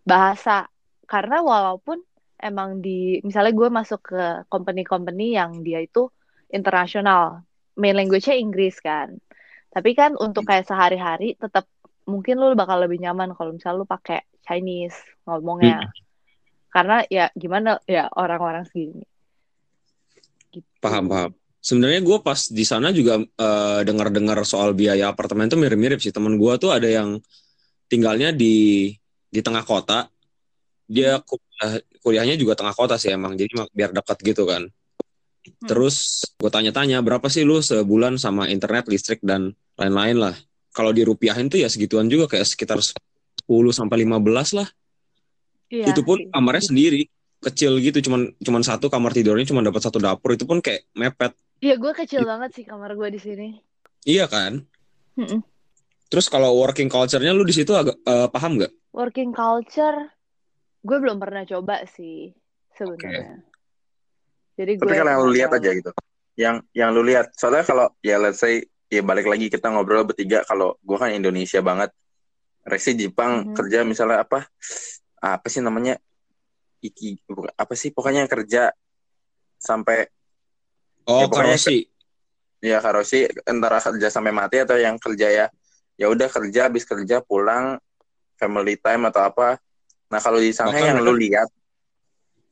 [0.02, 0.66] bahasa.
[1.06, 2.02] Karena walaupun
[2.42, 6.10] emang di misalnya gue masuk ke company-company yang dia itu
[6.50, 7.46] internasional
[7.78, 9.14] main language-nya Inggris kan.
[9.70, 11.70] Tapi kan untuk kayak sehari-hari tetap
[12.02, 15.86] mungkin lu bakal lebih nyaman kalau misalnya lu pakai Chinese ngomongnya.
[16.74, 19.06] Karena ya gimana ya orang-orang segini
[20.52, 20.64] gitu.
[20.80, 21.30] paham paham.
[21.58, 26.14] Sebenarnya gue pas di sana juga eh, dengar-dengar soal biaya apartemen tuh mirip-mirip sih.
[26.14, 27.18] Temen gue tuh ada yang
[27.90, 28.88] tinggalnya di
[29.28, 30.08] di tengah kota.
[30.88, 33.36] Dia kuliah, kuliahnya juga tengah kota sih emang.
[33.36, 34.64] Jadi biar dekat gitu kan.
[35.64, 40.34] Terus gue tanya-tanya berapa sih lu sebulan sama internet, listrik dan lain-lain lah.
[40.72, 42.96] Kalau dirupiahin tuh ya segituan juga kayak sekitar 10
[43.74, 44.68] sampai 15 lah.
[45.68, 46.32] Iya itu pun sih.
[46.32, 47.02] kamarnya sendiri
[47.38, 51.32] kecil gitu cuman cuman satu kamar tidurnya cuma dapat satu dapur itu pun kayak mepet
[51.58, 53.48] Iya, gue kecil banget sih kamar gue di sini.
[54.06, 54.62] iya kan
[55.18, 55.42] Mm-mm.
[56.06, 60.10] terus kalau working culture-nya lu di situ agak eh, paham nggak Working culture,
[60.82, 62.34] gue belum pernah coba sih
[62.74, 63.44] sebenarnya.
[64.58, 65.90] Jadi gue Tapi kalau yang lu lihat aja gitu.
[66.34, 67.30] Yang yang lu lihat.
[67.36, 71.62] Soalnya kalau ya let's say ya balik lagi kita ngobrol bertiga kalau gua kan Indonesia
[71.62, 71.94] banget.
[72.66, 73.54] Resi Jepang Mhm.
[73.54, 74.50] kerja misalnya apa?
[75.22, 76.00] Apa sih namanya?
[76.78, 77.18] Iki
[77.54, 78.62] apa sih pokoknya yang kerja
[79.58, 80.06] sampai
[81.08, 81.78] Oh, Ya, pokoknya karosi.
[82.60, 83.18] ya karosi
[83.48, 85.46] antara kerja sampai mati atau yang kerja ya
[85.96, 87.80] ya udah kerja habis kerja pulang
[88.36, 89.56] family time atau apa
[90.12, 91.48] nah kalau di Shanghai Bahkan yang lu lihat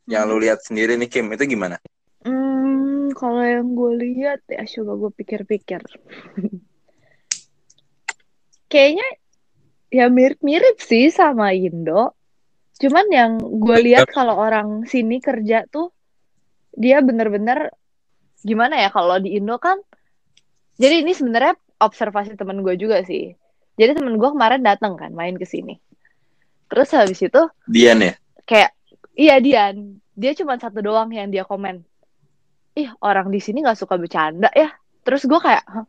[0.08, 0.32] yang Hmm.
[0.32, 1.76] lu lihat sendiri nih Kim itu gimana
[2.24, 5.78] Hmm, kalau yang gue lihat ya coba gue pikir-pikir.
[8.66, 9.06] Kayaknya
[9.94, 12.15] ya mirip-mirip sih sama Indo.
[12.76, 15.96] Cuman yang gue lihat kalau orang sini kerja tuh
[16.76, 17.72] dia bener-bener
[18.44, 19.80] gimana ya kalau di Indo kan.
[20.76, 23.32] Jadi ini sebenarnya observasi temen gue juga sih.
[23.80, 25.80] Jadi temen gue kemarin datang kan main ke sini.
[26.68, 28.12] Terus habis itu Dian ya?
[28.44, 28.76] kayak
[29.16, 29.96] iya Dian.
[30.12, 31.80] Dia cuma satu doang yang dia komen.
[32.76, 34.68] Ih orang di sini nggak suka bercanda ya.
[35.00, 35.88] Terus gue kayak Hah,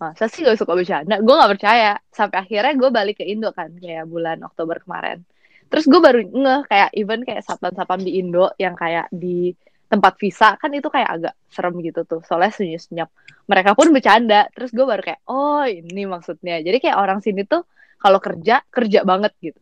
[0.00, 1.20] masa sih gak suka bercanda?
[1.20, 2.00] Gue nggak percaya.
[2.08, 5.20] Sampai akhirnya gue balik ke Indo kan kayak bulan Oktober kemarin
[5.68, 9.52] terus gue baru ngeh kayak even kayak satpam-satpam di Indo yang kayak di
[9.94, 12.20] tempat visa kan itu kayak agak serem gitu tuh.
[12.26, 13.08] Soalnya senyap-senyap.
[13.46, 14.50] Mereka pun bercanda.
[14.50, 16.58] Terus gue baru kayak oh ini maksudnya.
[16.64, 17.62] Jadi kayak orang sini tuh
[18.00, 19.60] kalau kerja kerja banget gitu.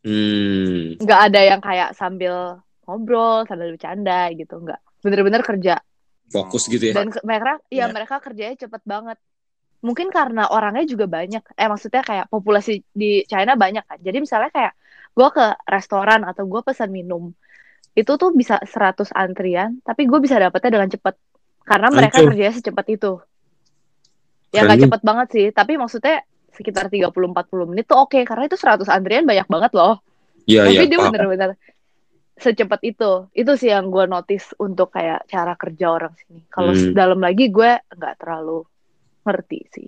[0.00, 0.96] Hmm.
[0.96, 4.80] nggak ada yang kayak sambil ngobrol sambil bercanda gitu nggak.
[5.04, 5.74] Bener-bener kerja.
[6.30, 6.94] Fokus gitu ya.
[6.94, 7.84] dan mereka ya.
[7.84, 7.84] Iya.
[7.90, 9.18] mereka kerjanya cepet banget.
[9.82, 11.42] Mungkin karena orangnya juga banyak.
[11.56, 13.98] Eh maksudnya kayak populasi di China banyak kan.
[14.00, 14.72] Jadi misalnya kayak
[15.10, 17.34] gue ke restoran atau gue pesan minum
[17.92, 21.14] itu tuh bisa 100 antrian tapi gue bisa dapetnya dengan cepet.
[21.60, 22.34] Karena mereka Hancur.
[22.34, 23.12] kerjanya secepat itu.
[24.50, 28.86] Ya nggak cepet banget sih tapi maksudnya sekitar 30-40 menit tuh oke karena itu 100
[28.90, 30.02] antrian banyak banget loh.
[30.50, 31.12] Iya, iya, tapi dia paham.
[31.14, 31.50] bener-bener
[32.34, 33.12] secepat itu.
[33.30, 36.42] Itu sih yang gue notice untuk kayak cara kerja orang sini.
[36.48, 36.90] Kalau Hmm.
[36.90, 38.66] dalam lagi gue nggak terlalu
[39.22, 39.86] ngerti sih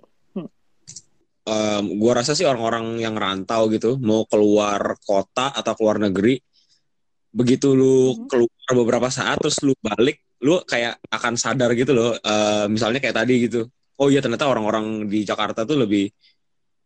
[1.43, 6.39] Em, gua rasa sih orang-orang yang rantau gitu mau keluar kota atau keluar negeri
[7.35, 8.27] begitu lu Mhm.
[8.31, 13.17] keluar beberapa saat terus lu balik lu kayak akan sadar gitu loh Eh, misalnya kayak
[13.19, 13.67] tadi gitu.
[13.99, 16.07] Oh iya ternyata orang-orang di Jakarta tuh lebih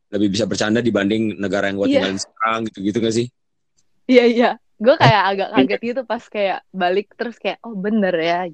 [0.09, 1.93] lebih bisa bercanda dibanding negara yang gua Iya.
[2.01, 3.27] tinggalin sekarang gitu gitu gak sih?
[4.09, 4.49] Iya iya.
[4.77, 8.45] Gue kayak agak kaget gitu pas kayak balik terus kayak oh bener ya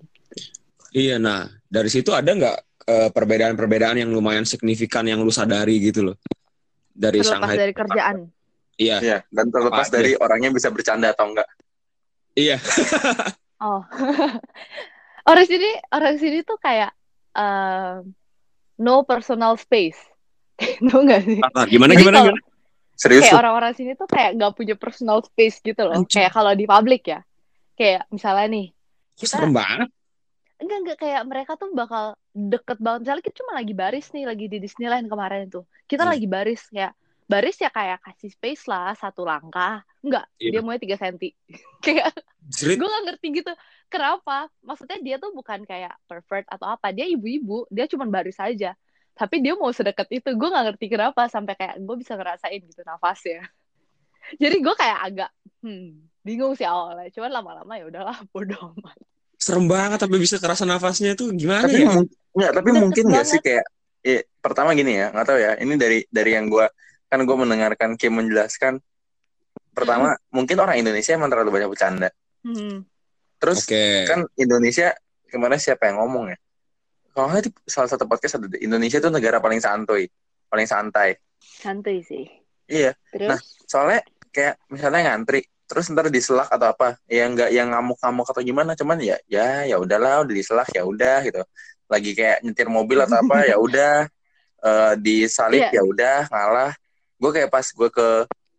[0.94, 6.12] iya nah dari situ ada nggak eh, perbedaan-perbedaan yang lumayan signifikan yang lu sadari gitu
[6.12, 6.18] loh.
[6.94, 7.58] Dari terlepas Shanghai.
[7.58, 8.16] dari kerjaan.
[8.74, 8.98] Iya.
[9.00, 11.48] Iya, dan terlepas Apa dari orangnya bisa bercanda atau enggak.
[12.34, 12.58] iya.
[13.58, 13.82] Oh.
[15.30, 16.92] Orang sini orang sini tuh kayak
[17.32, 18.12] um,
[18.76, 19.98] no personal space.
[20.84, 21.40] No nggak sih?
[21.72, 22.52] Gimana Jadi gimana, kalau- gimana?
[22.94, 25.98] Serius kayak orang-orang sini tuh kayak nggak punya personal space gitu loh.
[25.98, 26.14] Anjing.
[26.14, 27.26] kayak kalau di publik ya.
[27.74, 28.68] Kayak misalnya nih
[29.18, 29.90] kita- serem banget
[30.64, 30.98] enggak enggak.
[31.00, 33.00] Kayak mereka tuh bakal deket banget.
[33.06, 35.64] Misalnya kita cuma lagi baris nih lagi di Disneyland kemarin tuh.
[35.86, 36.12] Kita Hmm.
[36.16, 36.94] lagi baris kayak
[37.24, 39.84] baris ya kayak kasih space lah satu langkah.
[40.04, 40.60] Enggak Iya.
[40.60, 41.32] dia mau tiga senti.
[41.86, 42.12] Kayak
[42.52, 43.52] gue gak ngerti gitu
[43.88, 44.52] kenapa?
[44.60, 46.92] Maksudnya dia tuh bukan kayak pervert atau apa.
[46.92, 48.76] Dia ibu-ibu dia cuma baris aja.
[49.16, 50.28] Tapi dia mau sedekat itu.
[50.36, 53.48] Gue gak ngerti kenapa sampai kayak gue bisa ngerasain gitu nafasnya.
[54.44, 55.30] Jadi gue kayak agak
[55.64, 57.08] hmm bingung sih awalnya.
[57.12, 59.00] Cuman lama-lama ya udahlah bodoh amat
[59.44, 61.92] serem banget tapi bisa kerasa nafasnya tuh gimana Tapi ya?
[61.92, 63.66] mung- nggak, tapi Deket mungkin nggak sih kayak
[64.04, 65.52] eh, pertama gini ya, nggak tahu ya.
[65.60, 66.68] Ini dari dari yang gua
[67.08, 68.80] kan gue mendengarkan Kim menjelaskan.
[69.74, 72.10] Pertama, mungkin orang Indonesia emang terlalu banyak bercanda.
[72.46, 72.86] hmm.
[73.38, 74.08] Terus Oke.
[74.08, 74.96] kan Indonesia
[75.28, 76.38] kemarin siapa yang ngomong ya?
[77.12, 80.08] Kalau nggak di salah satu podcast ada Indonesia tuh negara paling santuy,
[80.48, 81.20] paling santai.
[81.44, 82.24] santai sih
[82.66, 84.00] Iya, terus Nah, soalnya
[84.32, 88.98] kayak misalnya ngantri, terus ntar diselak atau apa, ya nggak yang ngamuk-ngamuk atau gimana, cuman
[89.00, 91.42] ya ya ya udahlah, udah diselak ya udah gitu.
[91.90, 94.08] Lagi kayak nyetir mobil atau apa ya udah
[94.64, 95.80] eh, disalip Iya.
[95.80, 96.72] ya udah ngalah.
[97.18, 98.08] Gue kayak pas gue ke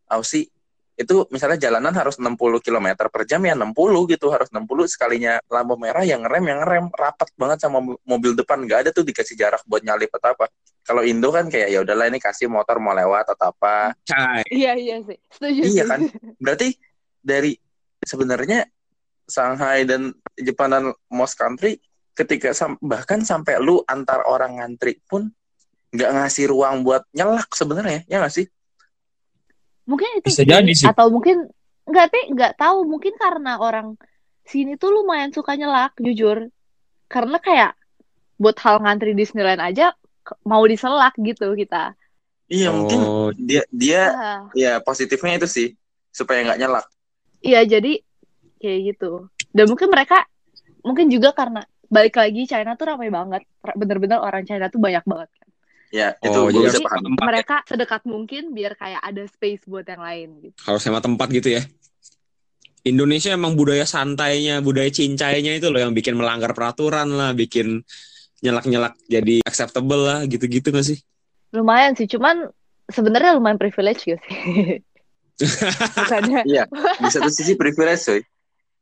[0.09, 0.49] Aussie
[0.95, 5.75] itu misalnya jalanan harus 60 km per jam ya 60 gitu harus 60 sekalinya lampu
[5.75, 9.35] merah yang ngerem yang ngerem rapat banget sama mo- mobil depan nggak ada tuh dikasih
[9.35, 10.47] jarak buat nyalip atau apa
[10.87, 14.47] kalau Indo kan kayak ya udahlah ini kasih motor mau lewat atau apa Cai.
[14.55, 16.01] iya iya sih setuju Iya kan?
[16.39, 16.79] Berarti
[17.25, 17.57] dari
[18.05, 18.69] sebenarnya
[19.25, 21.81] Shanghai dan Jepang dan most country
[22.13, 25.33] ketika sam- bahkan sampai lu antar orang ngantri pun
[25.91, 28.47] nggak ngasih ruang buat nyelak sebenarnya ya nggak sih?
[29.85, 30.87] mungkin itu Bisa jadi sih.
[30.87, 31.49] atau mungkin
[31.85, 33.97] nggak teh nggak tahu mungkin karena orang
[34.45, 36.49] sini tuh lumayan suka nyelak jujur
[37.09, 37.73] karena kayak
[38.41, 39.93] buat hal ngantri Disneyland aja
[40.45, 41.97] mau diselak gitu kita
[42.45, 45.69] Iya mungkin Oh, dia dia Ah, ya positifnya itu sih
[46.13, 46.87] supaya nggak nyelak.
[47.45, 48.01] Iya jadi
[48.59, 50.25] kayak gitu dan mungkin mereka
[50.81, 51.61] mungkin juga karena
[51.93, 53.45] balik lagi China tuh ramai banget
[53.77, 55.49] bener-bener orang China tuh banyak banget kan
[55.95, 57.15] Ya itu Oh, gue jadi paham.
[57.15, 57.23] Ya?
[57.23, 61.55] mereka sedekat mungkin biar kayak ada space buat yang lain gitu harus hemat tempat gitu
[61.55, 61.63] ya.
[62.85, 67.81] Indonesia emang budaya santainya, budaya cincainya itu loh yang bikin melanggar peraturan lah, bikin
[68.45, 71.01] nyelak-nyelak jadi acceptable lah, gitu-gitu gak sih?
[71.57, 72.45] Lumayan sih, cuman
[72.93, 74.37] sebenarnya lumayan privilege gak sih?
[75.37, 76.41] Bukannya.
[76.51, 76.65] Iya,
[77.01, 78.21] di satu sisi privilege coy.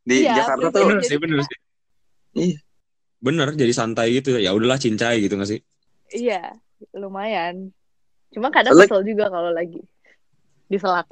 [0.03, 1.59] Di Iya, Jakarta tuh Bener sih, bener sih.
[2.35, 2.59] Iya.
[3.23, 4.35] Bener, jadi santai gitu.
[4.37, 5.61] Ya udahlah cincai gitu gak sih?
[6.11, 6.59] Iya,
[6.93, 7.71] lumayan.
[8.35, 9.81] Cuma kadang Soalnya- kesel juga kalau lagi
[10.67, 11.07] diselak.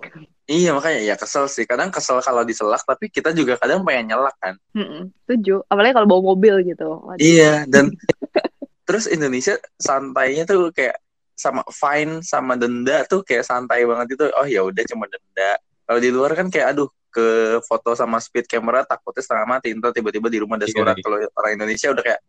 [0.51, 1.63] Iya makanya ya kesel sih.
[1.63, 4.59] Kadang kesel kalau diselak, tapi kita juga kadang pengen nyelak kan.
[4.75, 5.63] Mm-mm, Setuju.
[5.71, 6.99] Apalagi kalau bawa mobil gitu.
[6.99, 7.21] Waduh.
[7.23, 7.95] Iya dan
[8.89, 10.99] terus Indonesia santainya tuh kayak
[11.41, 14.25] sama fine sama denda tuh kayak santai banget itu.
[14.37, 15.57] Oh ya udah cuma denda.
[15.89, 19.73] Kalau di luar kan kayak aduh ke foto sama speed camera takutnya setengah mati.
[19.73, 20.95] Ntar tiba-tiba di rumah ada Iya, surat.
[20.95, 21.03] iya.
[21.03, 22.21] Kalau orang Indonesia udah kayak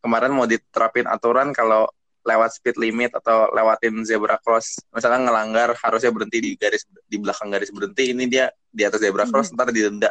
[0.00, 1.84] kemarin mau diterapin aturan kalau
[2.26, 7.54] lewat speed limit atau lewatin zebra cross misalnya ngelanggar harusnya berhenti di garis di belakang
[7.54, 10.10] garis berhenti ini dia di atas zebra cross ntar didenda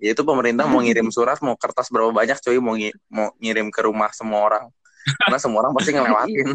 [0.00, 3.68] ya itu pemerintah mau ngirim surat mau kertas berapa banyak coy mau ngi- mau ngirim
[3.68, 4.64] ke rumah semua orang
[5.04, 6.48] karena semua orang pasti ngelewatin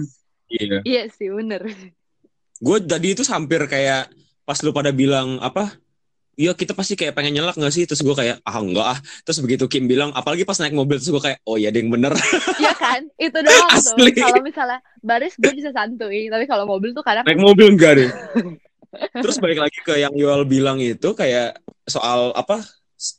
[0.48, 0.80] Iya.
[0.86, 1.66] Iya sih, bener.
[2.58, 4.10] Gue tadi itu hampir kayak
[4.46, 5.74] pas lu pada bilang apa?
[6.36, 7.88] Iya kita pasti kayak pengen nyelak gak sih?
[7.88, 9.00] Terus gue kayak ah enggak ah.
[9.24, 11.88] Terus begitu Kim bilang apalagi pas naik mobil terus gue kayak oh iya ada yang
[11.88, 12.12] bener.
[12.62, 13.08] Iya kan?
[13.16, 13.96] Itu doang tuh.
[13.96, 14.12] Asli.
[14.12, 18.12] Kalau misalnya baris gue bisa santuy, tapi kalau mobil tuh kadang naik mobil enggak deh.
[19.24, 22.64] Terus balik lagi ke yang Yoel bilang itu kayak soal apa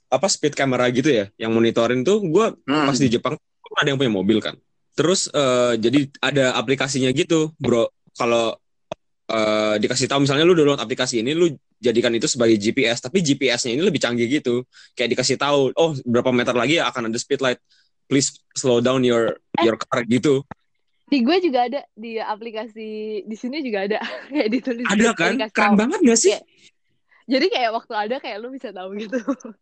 [0.09, 2.89] apa speed camera gitu ya yang monitorin tuh gue Hmm.
[2.89, 3.37] pas di Jepang
[3.77, 4.57] ada yang punya mobil kan.
[4.97, 7.87] Terus eh, jadi ada aplikasinya gitu, bro.
[8.17, 8.57] Kalau
[9.29, 13.77] eh, dikasih tahu misalnya lu download aplikasi ini, lu jadikan itu sebagai GPS, tapi GPS-nya
[13.77, 14.65] ini lebih canggih gitu.
[14.97, 17.61] Kayak dikasih tahu, oh berapa meter lagi akan ada speed light.
[18.09, 20.41] Please slow down your your car gitu.
[21.07, 24.03] di gue juga ada di aplikasi di sini juga ada
[24.35, 25.51] kayak ditulis Ada kayak kan?
[25.55, 25.79] Keren tahu.
[25.79, 26.35] banget gak sih?
[26.35, 26.41] Iya.
[27.27, 29.19] Jadi kayak waktu ada kayak lu bisa tahu gitu.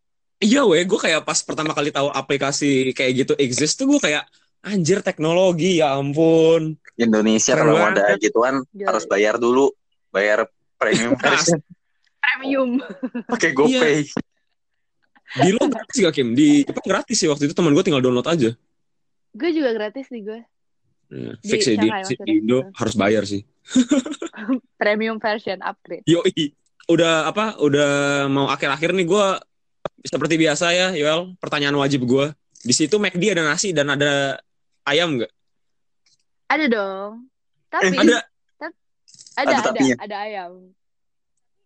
[0.43, 4.27] Iya weh, gue kayak pas pertama kali tahu aplikasi kayak gitu exist tuh gue kayak
[4.65, 6.75] anjir teknologi ya ampun.
[6.95, 8.87] Indonesia Keren kalau mau ada gituan Gila.
[8.87, 9.67] harus bayar dulu
[10.15, 10.47] bayar
[10.79, 11.59] premium version
[12.23, 12.79] Premium.
[13.27, 14.07] pakai GoPay
[15.35, 16.31] Di lo gratis gak Kim?
[16.31, 18.55] Di Jepang gratis sih waktu itu teman gue tinggal download aja.
[19.35, 20.39] Gue juga gratis nih gue.
[21.11, 22.33] Ya, Di fix ya di, Shanghai di.
[22.39, 23.43] Indo harus bayar sih.
[24.79, 26.07] Premium version upgrade.
[26.07, 26.55] Yoi.
[26.87, 27.59] Udah apa?
[27.59, 29.25] Udah mau akhir-akhir nih gue
[30.07, 31.35] seperti biasa ya, Yoel.
[31.41, 32.31] Pertanyaan wajib gue.
[32.63, 34.39] Di situ McD ada nasi dan ada
[34.85, 35.31] ayam nggak?
[36.47, 37.11] Ada dong.
[37.67, 38.17] Tapi Eh, Ada.
[38.55, 38.67] ada
[39.35, 39.95] Ada ada tapinya.
[39.99, 40.51] ada ayam.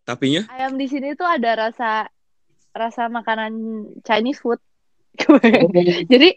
[0.02, 0.42] Tapinya?
[0.48, 2.08] Ayam di sini tuh ada rasa
[2.72, 3.52] rasa makanan
[4.02, 4.58] Chinese food.
[6.12, 6.34] Jadi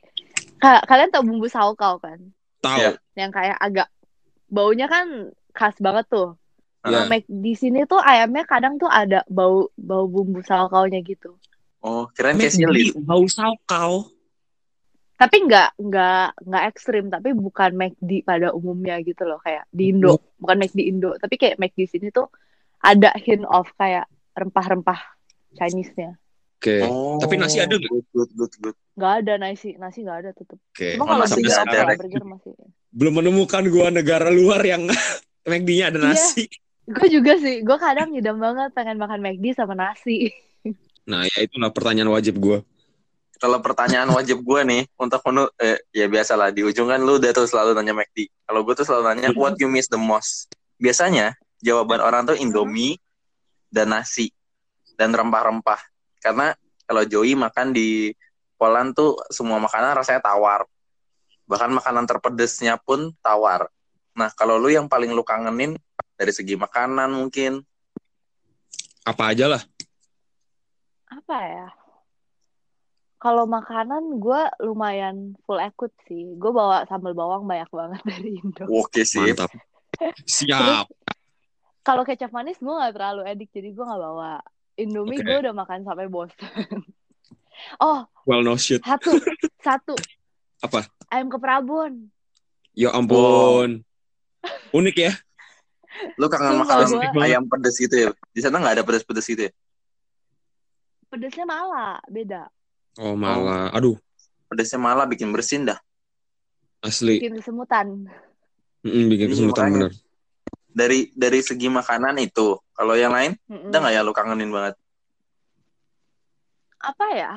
[0.57, 2.19] ka- kalian tau bumbu saokao kan?
[2.59, 2.77] Tahu.
[2.77, 2.91] Iya.
[3.15, 3.88] Yang kayak agak
[4.47, 6.38] baunya kan khas banget tuh.
[6.84, 7.07] Ya.
[7.07, 11.39] Mac di sini tuh ayamnya kadang tuh ada bau bau bumbu saokao-nya gitu.
[11.79, 14.07] oh keren kayak McD bau saukau.
[15.24, 20.19] Tapi nggak nggak nggak ekstrim, tapi bukan McD pada umumnya gitu loh kayak di Indo,
[20.36, 22.28] bukan McD Indo, tapi kayak McD sini tuh
[22.84, 24.03] ada hint of kayak
[24.36, 24.99] rempah-rempah
[25.55, 26.19] Chinese-nya.
[26.59, 26.84] Oke.
[26.84, 27.88] Oh, Tapi nasi ada nggak?
[27.88, 30.59] good good good good Nggak ada nasi, nasi nggak ada tetep.
[30.59, 30.89] Oke.
[30.95, 31.80] Cuma Oh, kalau burger, ada.
[31.95, 32.51] burger masih.
[32.91, 34.84] Belum menemukan gua negara luar yang
[35.47, 36.07] McD-nya ada Iya.
[36.11, 36.43] nasi.
[36.84, 40.36] Gue juga sih, gue kadang ngidam banget pengen makan McD sama nasi.
[41.03, 42.59] Nah, ya itulah pertanyaan wajib gua.
[43.43, 47.35] Kalau pertanyaan wajib gue nih untuk menu eh, ya biasalah di ujung kan lu udah
[47.35, 48.31] tuh selalu nanya McD.
[48.47, 50.47] Kalau gue tuh selalu nanya what you miss the most?
[50.79, 52.95] Biasanya jawaban orang tuh Indomie
[53.67, 54.31] dan nasi
[54.95, 55.75] dan rempah-rempah.
[56.23, 56.55] Karena
[56.87, 58.15] kalau Joey makan di
[58.55, 60.63] Poland tuh semua makanan rasanya tawar.
[61.43, 63.67] Bahkan makanan terpedesnya pun tawar.
[64.15, 65.75] Nah kalau lu yang paling lu kangenin
[66.15, 67.59] dari segi makanan mungkin.
[69.03, 69.59] Apa aja lah.
[71.11, 71.82] Apa ya?
[73.24, 75.15] Kalau makanan gue lumayan
[75.47, 76.36] full ekut sih.
[76.36, 78.67] Gue bawa sambal bawang banyak banget dari Indo.
[78.67, 79.47] oke sih Mantap.
[80.28, 80.91] Siap.
[81.80, 84.43] Kalau kecap manis gue nggak terlalu edik, jadi gue nggak bawa.
[84.76, 85.24] Indomie Oke.
[85.24, 86.36] gue udah makan sampai bosan.
[87.80, 88.84] oh, Well no shit.
[88.84, 89.15] satu,
[89.61, 89.95] satu.
[90.59, 90.84] Apa?
[91.07, 92.11] Ayam ke Prabon.
[92.74, 93.88] Ya ampun.
[94.71, 95.13] Unik ya.
[96.17, 99.45] lu kangen Sumpah, makan gua- ayam pedes gitu ya di sana nggak ada pedes-pedes gitu
[99.45, 99.51] ya
[101.05, 102.49] Pedesnya malah, beda.
[102.97, 103.73] Oh malah.
[103.73, 103.97] Aduh,
[104.45, 105.79] pedesnya malah bikin bersin dah
[106.79, 107.17] asli.
[107.23, 108.05] Bikin kesemutan.
[108.83, 109.87] Mm-mm, bikin Iya, makanya.
[109.87, 109.93] bener.
[110.73, 113.69] dari dari segi makanan itu kalau yang lain Mm-mm.
[113.69, 114.73] ada nggak ya lu kangenin banget
[116.81, 117.33] Apa ya?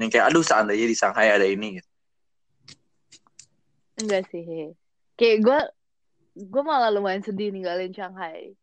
[0.00, 1.90] yang kayak aduh seandainya di Shanghai ada ini gitu.
[4.00, 4.72] Enggak sih.
[5.14, 5.60] Kayak gue,
[6.42, 8.56] gue malah lumayan sedih ninggalin Shanghai.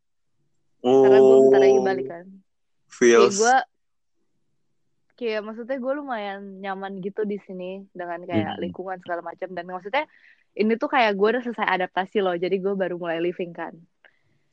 [0.82, 2.26] oh Karena gue bentar lagi balik kan.
[2.26, 3.56] Kayak feels gue,
[5.20, 8.62] kayak maksudnya gue lumayan nyaman gitu di sini dengan kayak Hmm.
[8.64, 10.08] lingkungan segala macam dan maksudnya
[10.56, 13.76] ini tuh kayak gue udah selesai adaptasi loh jadi gue baru mulai living kan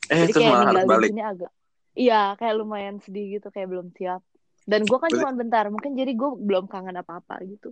[0.08, 1.10] Eh, jadi terus kayak tinggal di balik.
[1.10, 1.52] sini agak
[1.96, 4.20] iya kayak lumayan sedih gitu kayak belum siap
[4.64, 7.72] dan gue kan cuma bentar mungkin jadi gue belum kangen apa apa gitu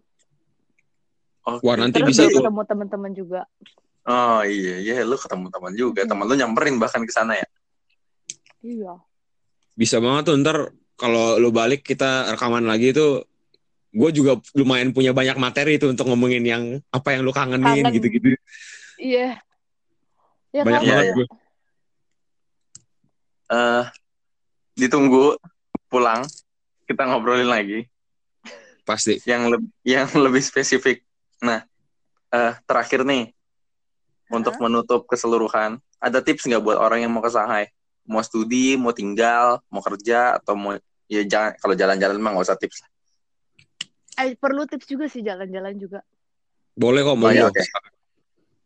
[1.46, 1.62] Oke.
[1.62, 2.42] Wah, nanti terus bisa tuh.
[2.42, 3.42] ketemu teman-teman juga
[4.06, 6.06] Oh iya, iya lu ketemu teman juga.
[6.06, 6.10] Hmm.
[6.14, 7.48] Teman lu nyamperin bahkan ke sana ya.
[8.62, 8.94] iya
[9.74, 10.58] Bisa banget tuh ntar
[10.96, 13.22] kalau lu balik kita rekaman lagi itu
[13.96, 17.96] gue juga lumayan punya banyak materi tuh untuk ngomongin yang apa yang lu kangenin Kangen.
[17.96, 18.36] gitu-gitu.
[19.00, 19.40] iya
[20.52, 21.14] ya Banyak kan banget ya.
[21.16, 21.28] gue.
[23.46, 23.84] Eh
[24.76, 25.40] ditunggu
[25.88, 26.28] pulang
[26.84, 27.88] kita ngobrolin lagi
[28.84, 29.18] Pasti.
[29.24, 31.02] yang lebih yang lebih spesifik.
[31.42, 31.64] Nah,
[32.30, 33.32] eh terakhir nih
[34.28, 37.72] untuk menutup keseluruhan, ada tips nggak buat orang yang mau ke Shanghai?
[38.06, 42.58] Mau studi, mau tinggal, mau kerja atau mau ya jangan kalau jalan-jalan mah nggak usah
[42.58, 42.82] tips.
[44.16, 46.00] Eh, perlu tips juga sih jalan-jalan juga
[46.72, 47.28] Boleh kok mau.
[47.28, 47.52] Oh, iya, gua.
[47.56, 47.64] oke.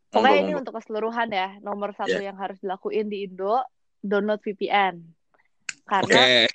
[0.09, 0.61] Pokoknya Monggo, ini monggo.
[0.65, 1.49] untuk keseluruhan ya.
[1.61, 2.33] Nomor satu Iya.
[2.33, 3.61] yang harus dilakuin di Indo,
[4.01, 4.97] download VPN.
[4.97, 5.85] Oke.
[5.85, 6.49] Karena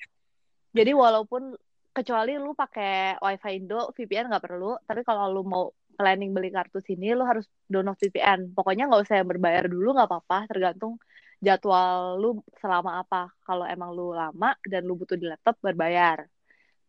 [0.74, 1.54] jadi walaupun
[1.94, 4.74] kecuali lu pakai WiFi Indo, VPN nggak perlu.
[4.82, 8.50] Tapi kalau lu mau planning beli kartu sini, lu harus download VPN.
[8.50, 10.50] Pokoknya nggak usah yang berbayar dulu, nggak apa-apa.
[10.50, 10.98] Tergantung
[11.42, 13.30] jadwal lu selama apa.
[13.42, 16.26] Kalau emang lu lama dan lu butuh di laptop, berbayar.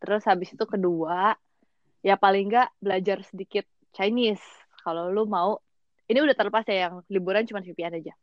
[0.01, 1.33] Terus habis itu kedua,
[2.05, 3.65] ya paling nggak belajar sedikit
[3.95, 4.43] Chinese.
[4.85, 5.57] Kalau lu mau,
[6.05, 8.13] ini udah terlepas ya yang liburan cuma VPN aja.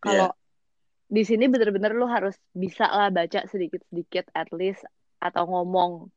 [0.00, 0.32] Kalau
[1.08, 4.84] di sini bener-bener lu harus bisa lah baca sedikit-sedikit at least
[5.18, 6.12] atau ngomong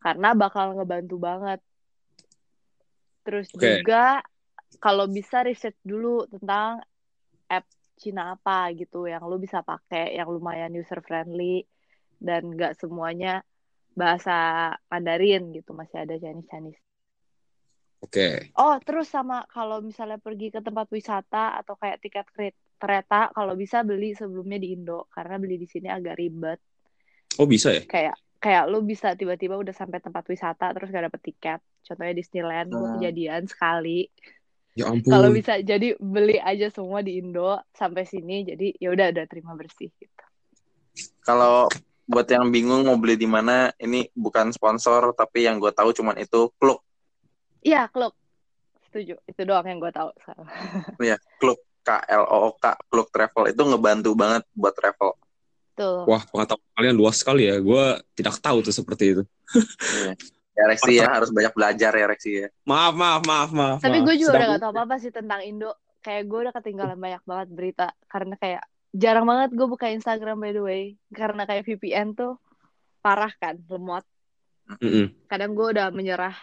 [0.00, 1.60] karena bakal ngebantu banget.
[3.24, 3.84] Terus Oke.
[3.84, 4.24] juga
[4.80, 6.80] kalau bisa riset dulu tentang
[7.52, 7.68] app
[8.00, 11.68] Cina apa gitu yang lu bisa pakai yang lumayan user friendly
[12.16, 13.44] dan nggak semuanya
[13.92, 14.32] bahasa
[14.88, 16.80] Mandarin gitu masih ada Chinese Chinese.
[18.00, 18.56] Oke.
[18.56, 22.26] Oh, terus sama kalau misalnya pergi ke tempat wisata atau kayak tiket
[22.80, 26.58] kereta, kalau bisa beli sebelumnya di Indo karena beli di sini agak ribet.
[27.36, 27.82] Oh bisa ya?
[27.84, 31.60] Kayak kayak lu bisa tiba-tiba udah sampai tempat wisata terus gak dapet tiket.
[31.84, 32.96] Contohnya Disneyland, Hmm.
[32.96, 34.08] kejadian sekali.
[34.78, 35.10] Ya ampun.
[35.10, 39.52] Kalau bisa jadi beli aja semua di Indo sampai sini, jadi ya udah udah terima
[39.58, 40.24] bersih gitu.
[41.26, 41.66] Kalau
[42.10, 46.18] buat yang bingung mau beli di mana, ini bukan sponsor tapi yang gue tahu cuman
[46.18, 46.82] itu Kluk.
[47.60, 48.16] Iya, klub.
[48.88, 49.20] Setuju.
[49.28, 50.46] Itu doang yang gue tahu sekarang.
[51.14, 55.14] Ya, Kluk K L O O K Kluk Travel itu ngebantu banget buat travel.
[55.78, 56.04] Tuh.
[56.08, 57.56] Wah pengetahuan kalian luas sekali ya.
[57.62, 59.22] Gue tidak tahu tuh seperti itu.
[60.60, 60.68] Iya.
[60.68, 62.46] Ya Reksi ya harus banyak belajar ya Reksi ya.
[62.68, 63.78] Maaf maaf maaf maaf.
[63.80, 65.72] Tapi gue juga Sedang- udah gak tau apa-apa sih tentang Indo.
[66.00, 67.86] Kayak gue udah ketinggalan banyak banget berita.
[68.04, 70.82] Karena kayak jarang banget gue buka Instagram by the way.
[71.10, 72.36] Karena kayak VPN tuh
[73.00, 74.04] parah kan, lemot.
[74.76, 75.16] Mm-mm.
[75.26, 76.36] Kadang gue udah menyerah.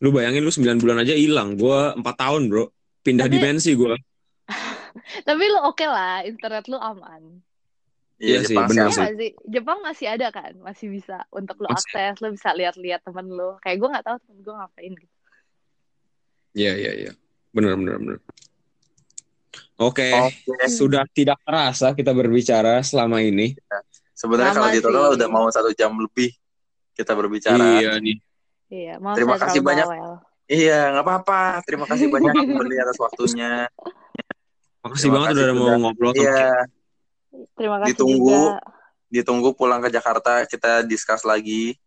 [0.00, 1.54] Lu bayangin lu 9 bulan aja hilang.
[1.54, 2.72] Gue 4 tahun bro.
[3.04, 3.94] Pindah Tapi- dimensi gue.
[5.28, 7.44] Tapi lu oke lah, internet lu aman.
[8.14, 9.02] Iya sih, Jepang benar Iya sih.
[9.02, 9.16] sih.
[9.16, 9.30] sih?
[9.44, 10.52] Jepang masih ada kan?
[10.56, 11.90] Masih bisa untuk lu Masih.
[11.90, 13.58] akses, lu bisa lihat-lihat temen lu.
[13.58, 15.14] Kayak gue gak tahu temen gue ngapain gitu.
[16.54, 17.12] Iya iya iya.
[17.50, 18.18] Benar benar benar.
[19.76, 20.14] Oke.
[20.14, 20.66] Oke.
[20.68, 23.58] Sudah tidak terasa kita berbicara selama ini.
[24.14, 25.14] Sebenarnya Lama kalau di total sih.
[25.18, 26.30] udah mau satu jam lebih
[26.94, 27.82] kita berbicara.
[27.82, 28.16] Iya nih.
[28.70, 29.86] Iya, maaf Terima kasih banyak.
[29.86, 30.14] bawel.
[30.46, 31.40] Iya, nggak apa-apa.
[31.66, 33.66] Terima kasih banyak Kimberly atas waktunya.
[34.80, 36.46] Makasih Terima banget kasih udah mau ngobrol sama Iya,
[37.54, 38.30] Terima kasih Ditunggu.
[38.30, 38.60] juga.
[39.06, 41.78] ditunggu pulang ke Jakarta kita discuss lagi,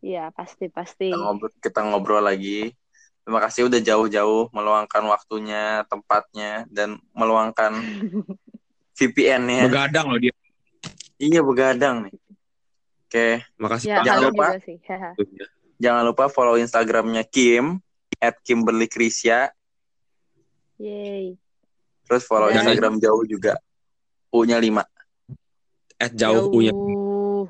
[0.00, 1.08] Iya, pasti-pasti.
[1.08, 2.74] kita ngobrol, kita ngobrol lagi.
[3.22, 7.72] Terima kasih udah jauh-jauh meluangkan waktunya, tempatnya, dan meluangkan
[8.98, 9.64] VPN-nya.
[9.64, 10.34] Begadang loh dia.
[11.16, 12.14] Iya, begadang nih.
[13.06, 14.46] Oke, Makasih Ya, Jangan lupa.
[15.78, 17.78] jangan lupa follow Instagramnya Kim,
[18.18, 19.54] at Kimberly Krisya.
[20.76, 21.38] Yeay.
[22.04, 23.54] Terus follow Dan- Instagram jauh juga.
[24.32, 24.82] U-nya 5.
[26.00, 26.72] Eh jauh punya.
[26.72, 27.44] Jauh.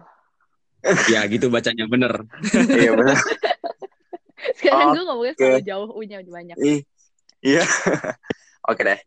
[1.08, 2.26] Ya gitu bacanya bener.
[2.82, 3.18] iya benar.
[4.58, 4.94] Sekarang Oke.
[4.98, 6.56] gue ngomongnya selalu jauh U-nya banyak.
[7.42, 7.64] Iya.
[8.70, 8.98] Oke deh.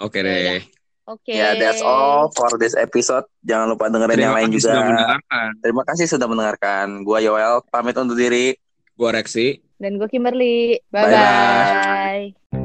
[0.00, 0.62] Oke Ya deh.
[1.02, 1.34] Oke.
[1.34, 3.26] Ya, that's all for this episode.
[3.42, 5.10] Jangan lupa dengerin yang lain juga.
[5.58, 7.02] Terima kasih sudah mendengarkan.
[7.02, 8.54] Gua Yoel, pamit undur diri.
[8.94, 9.58] Gua Reksi.
[9.82, 10.78] Dan gue Kimberly.
[10.94, 11.10] Bye-bye.
[11.10, 12.61] Bye-bye.